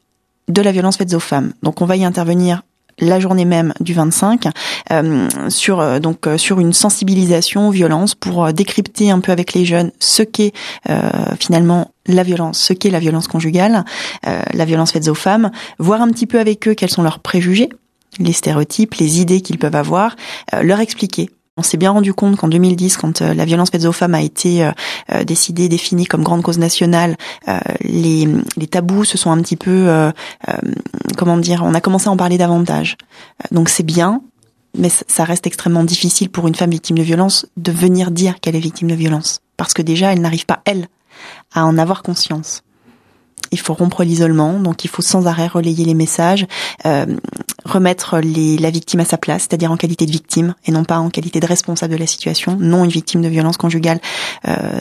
de 0.48 0.62
la 0.62 0.72
violence 0.72 0.96
faite 0.96 1.12
aux 1.14 1.20
femmes. 1.20 1.52
Donc 1.62 1.81
on 1.81 1.87
va 1.87 1.96
y 1.96 2.04
intervenir 2.04 2.62
la 3.00 3.20
journée 3.20 3.44
même 3.44 3.72
du 3.80 3.94
25 3.94 4.48
euh, 4.92 5.28
sur 5.48 5.80
euh, 5.80 5.98
donc 5.98 6.26
euh, 6.26 6.38
sur 6.38 6.61
une 6.61 6.72
sensibilisation 6.72 7.68
aux 7.68 7.70
violences 7.70 8.14
pour 8.14 8.52
décrypter 8.52 9.11
un 9.11 9.20
peu 9.20 9.32
avec 9.32 9.54
les 9.54 9.64
jeunes 9.64 9.92
ce 9.98 10.22
qu'est 10.22 10.52
finalement 11.38 11.92
la 12.06 12.22
violence, 12.22 12.58
ce 12.58 12.72
qu'est 12.72 12.90
la 12.90 13.00
violence 13.00 13.28
conjugale, 13.28 13.84
la 14.24 14.64
violence 14.64 14.92
faite 14.92 15.08
aux 15.08 15.14
femmes, 15.14 15.50
voir 15.78 16.00
un 16.00 16.08
petit 16.08 16.26
peu 16.26 16.40
avec 16.40 16.66
eux 16.68 16.74
quels 16.74 16.90
sont 16.90 17.02
leurs 17.02 17.20
préjugés, 17.20 17.68
les 18.18 18.32
stéréotypes, 18.32 18.94
les 18.94 19.20
idées 19.20 19.40
qu'ils 19.40 19.58
peuvent 19.58 19.76
avoir, 19.76 20.16
leur 20.62 20.80
expliquer 20.80 21.30
on 21.58 21.62
s'est 21.62 21.76
bien 21.76 21.90
rendu 21.90 22.14
compte 22.14 22.36
qu'en 22.36 22.48
2010, 22.48 22.96
quand 22.96 23.20
euh, 23.20 23.34
la 23.34 23.44
violence 23.44 23.70
faite 23.70 23.84
aux 23.84 23.92
femmes 23.92 24.14
a 24.14 24.22
été 24.22 24.64
euh, 24.64 24.70
euh, 25.12 25.24
décidée, 25.24 25.68
définie 25.68 26.06
comme 26.06 26.22
grande 26.22 26.42
cause 26.42 26.58
nationale, 26.58 27.16
les, 27.80 28.28
les, 28.56 28.66
tabous 28.68 29.04
se 29.04 29.18
sont 29.18 29.30
un 29.32 29.40
petit 29.42 29.56
peu, 29.56 30.12
comment 31.16 31.36
dire, 31.36 31.62
on 31.64 31.74
a 31.74 31.80
commencé 31.80 32.08
à 32.08 32.12
en 32.12 32.16
parler 32.16 32.38
davantage. 32.38 32.96
donc 33.50 33.68
c'est 33.68 33.82
bien, 33.82 34.22
mais 34.76 34.88
ça 34.90 35.24
reste 35.24 35.46
extrêmement 35.46 35.82
difficile 35.82 36.30
pour 36.30 36.46
une 36.46 36.54
femme 36.54 36.70
victime 36.70 36.96
de 36.96 37.02
violence 37.02 37.46
de 37.56 37.72
venir 37.72 38.10
dire 38.12 38.38
qu'elle 38.40 38.54
est 38.54 38.60
victime 38.60 38.88
de 38.88 38.94
violence, 38.94 39.40
parce 39.56 39.74
que 39.74 39.82
déjà 39.82 40.12
elle 40.12 40.20
n'arrive 40.20 40.46
pas 40.46 40.60
elle 40.64 40.86
à 41.52 41.64
en 41.64 41.76
avoir 41.78 42.02
conscience 42.02 42.62
il 43.52 43.58
faut 43.58 43.74
rompre 43.74 44.04
l'isolement, 44.04 44.58
donc 44.61 44.84
il 44.84 44.88
faut 44.88 45.02
sans 45.02 45.26
arrêt 45.26 45.46
relayer 45.46 45.84
les 45.84 45.94
messages, 45.94 46.46
euh, 46.87 47.06
remettre 47.64 48.20
la 48.20 48.70
victime 48.70 49.00
à 49.00 49.04
sa 49.04 49.18
place, 49.18 49.42
c'est-à-dire 49.42 49.70
en 49.70 49.76
qualité 49.76 50.06
de 50.06 50.11
victime 50.11 50.54
et 50.66 50.72
non 50.72 50.84
pas 50.84 50.98
en 50.98 51.11
qualité 51.11 51.40
de 51.40 51.46
responsable 51.46 51.92
de 51.92 51.98
la 51.98 52.06
situation. 52.06 52.56
Non, 52.58 52.84
une 52.84 52.90
victime 52.90 53.22
de 53.22 53.28
violence 53.28 53.56
conjugale 53.56 54.00
euh, 54.46 54.80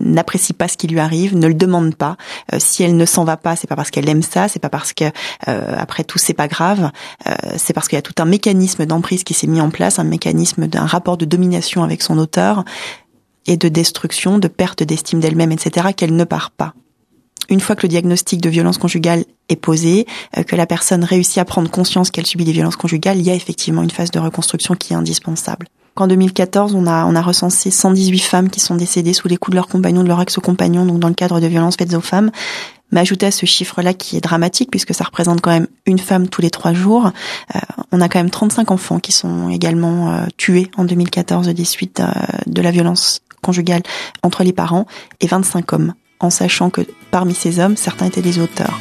n'apprécie 0.00 0.52
pas 0.52 0.68
ce 0.68 0.76
qui 0.76 0.86
lui 0.86 1.00
arrive, 1.00 1.36
ne 1.36 1.46
le 1.46 1.54
demande 1.54 1.94
pas. 1.94 2.16
Euh, 2.52 2.58
si 2.60 2.82
elle 2.82 2.96
ne 2.96 3.06
s'en 3.06 3.24
va 3.24 3.36
pas, 3.36 3.56
c'est 3.56 3.66
pas 3.66 3.76
parce 3.76 3.90
qu'elle 3.90 4.08
aime 4.08 4.22
ça, 4.22 4.48
c'est 4.48 4.60
pas 4.60 4.68
parce 4.68 4.92
que 4.92 5.04
après 5.46 6.04
tout 6.04 6.18
c'est 6.18 6.34
pas 6.34 6.48
grave, 6.48 6.90
c'est 7.56 7.72
parce 7.72 7.88
qu'il 7.88 7.96
y 7.96 7.98
a 7.98 8.02
tout 8.02 8.14
un 8.18 8.24
mécanisme 8.24 8.86
d'emprise 8.86 9.24
qui 9.24 9.34
s'est 9.34 9.46
mis 9.46 9.60
en 9.60 9.70
place, 9.70 9.98
un 9.98 10.04
mécanisme 10.04 10.66
d'un 10.66 10.86
rapport 10.86 11.16
de 11.16 11.24
domination 11.24 11.82
avec 11.82 12.02
son 12.02 12.18
auteur 12.18 12.64
et 13.46 13.56
de 13.56 13.68
destruction, 13.68 14.38
de 14.38 14.48
perte 14.48 14.82
d'estime 14.82 15.20
d'elle-même, 15.20 15.52
etc. 15.52 15.88
qu'elle 15.96 16.16
ne 16.16 16.24
part 16.24 16.50
pas 16.50 16.74
une 17.48 17.60
fois 17.60 17.76
que 17.76 17.82
le 17.82 17.88
diagnostic 17.88 18.40
de 18.40 18.48
violence 18.48 18.78
conjugale 18.78 19.24
est 19.48 19.56
posé, 19.56 20.06
que 20.46 20.56
la 20.56 20.66
personne 20.66 21.04
réussit 21.04 21.38
à 21.38 21.44
prendre 21.44 21.70
conscience 21.70 22.10
qu'elle 22.10 22.26
subit 22.26 22.44
des 22.44 22.52
violences 22.52 22.76
conjugales, 22.76 23.18
il 23.18 23.26
y 23.26 23.30
a 23.30 23.34
effectivement 23.34 23.82
une 23.82 23.90
phase 23.90 24.10
de 24.10 24.18
reconstruction 24.18 24.74
qui 24.74 24.92
est 24.92 24.96
indispensable. 24.96 25.66
Qu'en 25.94 26.08
2014, 26.08 26.74
on 26.74 26.88
a, 26.88 27.04
on 27.04 27.14
a 27.14 27.22
recensé 27.22 27.70
118 27.70 28.18
femmes 28.18 28.50
qui 28.50 28.58
sont 28.58 28.74
décédées 28.74 29.12
sous 29.12 29.28
les 29.28 29.36
coups 29.36 29.52
de 29.52 29.56
leur 29.56 29.68
compagnon, 29.68 30.02
de 30.02 30.08
leur 30.08 30.20
ex-compagnon, 30.20 30.86
donc 30.86 30.98
dans 30.98 31.08
le 31.08 31.14
cadre 31.14 31.38
de 31.38 31.46
violences 31.46 31.76
faites 31.76 31.94
aux 31.94 32.00
femmes. 32.00 32.32
Mais 32.90 33.00
ajouté 33.00 33.26
à 33.26 33.30
ce 33.30 33.46
chiffre-là 33.46 33.94
qui 33.94 34.16
est 34.16 34.20
dramatique, 34.20 34.70
puisque 34.72 34.92
ça 34.92 35.04
représente 35.04 35.40
quand 35.40 35.52
même 35.52 35.68
une 35.86 36.00
femme 36.00 36.28
tous 36.28 36.42
les 36.42 36.50
trois 36.50 36.72
jours, 36.72 37.12
euh, 37.54 37.58
on 37.92 38.00
a 38.00 38.08
quand 38.08 38.18
même 38.18 38.30
35 38.30 38.72
enfants 38.72 38.98
qui 38.98 39.12
sont 39.12 39.48
également 39.50 40.12
euh, 40.12 40.26
tués 40.36 40.68
en 40.76 40.84
2014 40.84 41.48
des 41.48 41.64
suites 41.64 42.00
euh, 42.00 42.10
de 42.46 42.60
la 42.60 42.72
violence 42.72 43.20
conjugale 43.40 43.82
entre 44.24 44.42
les 44.42 44.52
parents, 44.52 44.86
et 45.20 45.28
25 45.28 45.72
hommes, 45.74 45.94
en 46.20 46.30
sachant 46.30 46.70
que 46.70 46.82
parmi 47.10 47.34
ces 47.34 47.58
hommes, 47.58 47.76
certains 47.76 48.06
étaient 48.06 48.22
des 48.22 48.38
auteurs. 48.38 48.80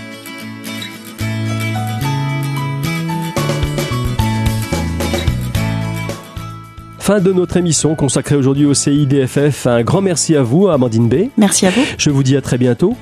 Fin 7.04 7.20
de 7.20 7.34
notre 7.34 7.58
émission 7.58 7.96
consacrée 7.96 8.38
aujourd'hui 8.38 8.66
au 8.66 8.74
CIDFF. 8.74 9.68
Un 9.68 9.84
grand 9.84 10.00
merci 10.00 10.38
à 10.38 10.42
vous, 10.42 10.70
Amandine 10.70 11.10
B. 11.10 11.28
Merci 11.36 11.66
à 11.66 11.70
vous. 11.70 11.84
Je 11.98 12.10
vous 12.10 12.24
dis 12.24 12.38
à 12.38 12.42
très 12.42 12.58
bientôt. 12.58 12.96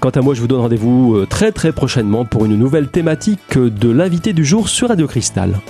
Quant 0.00 0.08
à 0.08 0.22
moi, 0.22 0.32
je 0.32 0.40
vous 0.40 0.48
donne 0.48 0.60
rendez-vous 0.60 1.16
euh, 1.16 1.26
très 1.26 1.52
très 1.52 1.70
prochainement 1.70 2.24
pour 2.24 2.46
une 2.46 2.56
nouvelle 2.56 2.88
thématique 2.88 3.58
de 3.58 3.90
l'invité 3.90 4.32
du 4.32 4.42
jour 4.42 4.70
sur 4.70 4.88
Radio 4.88 5.06
Cristal. 5.06 5.60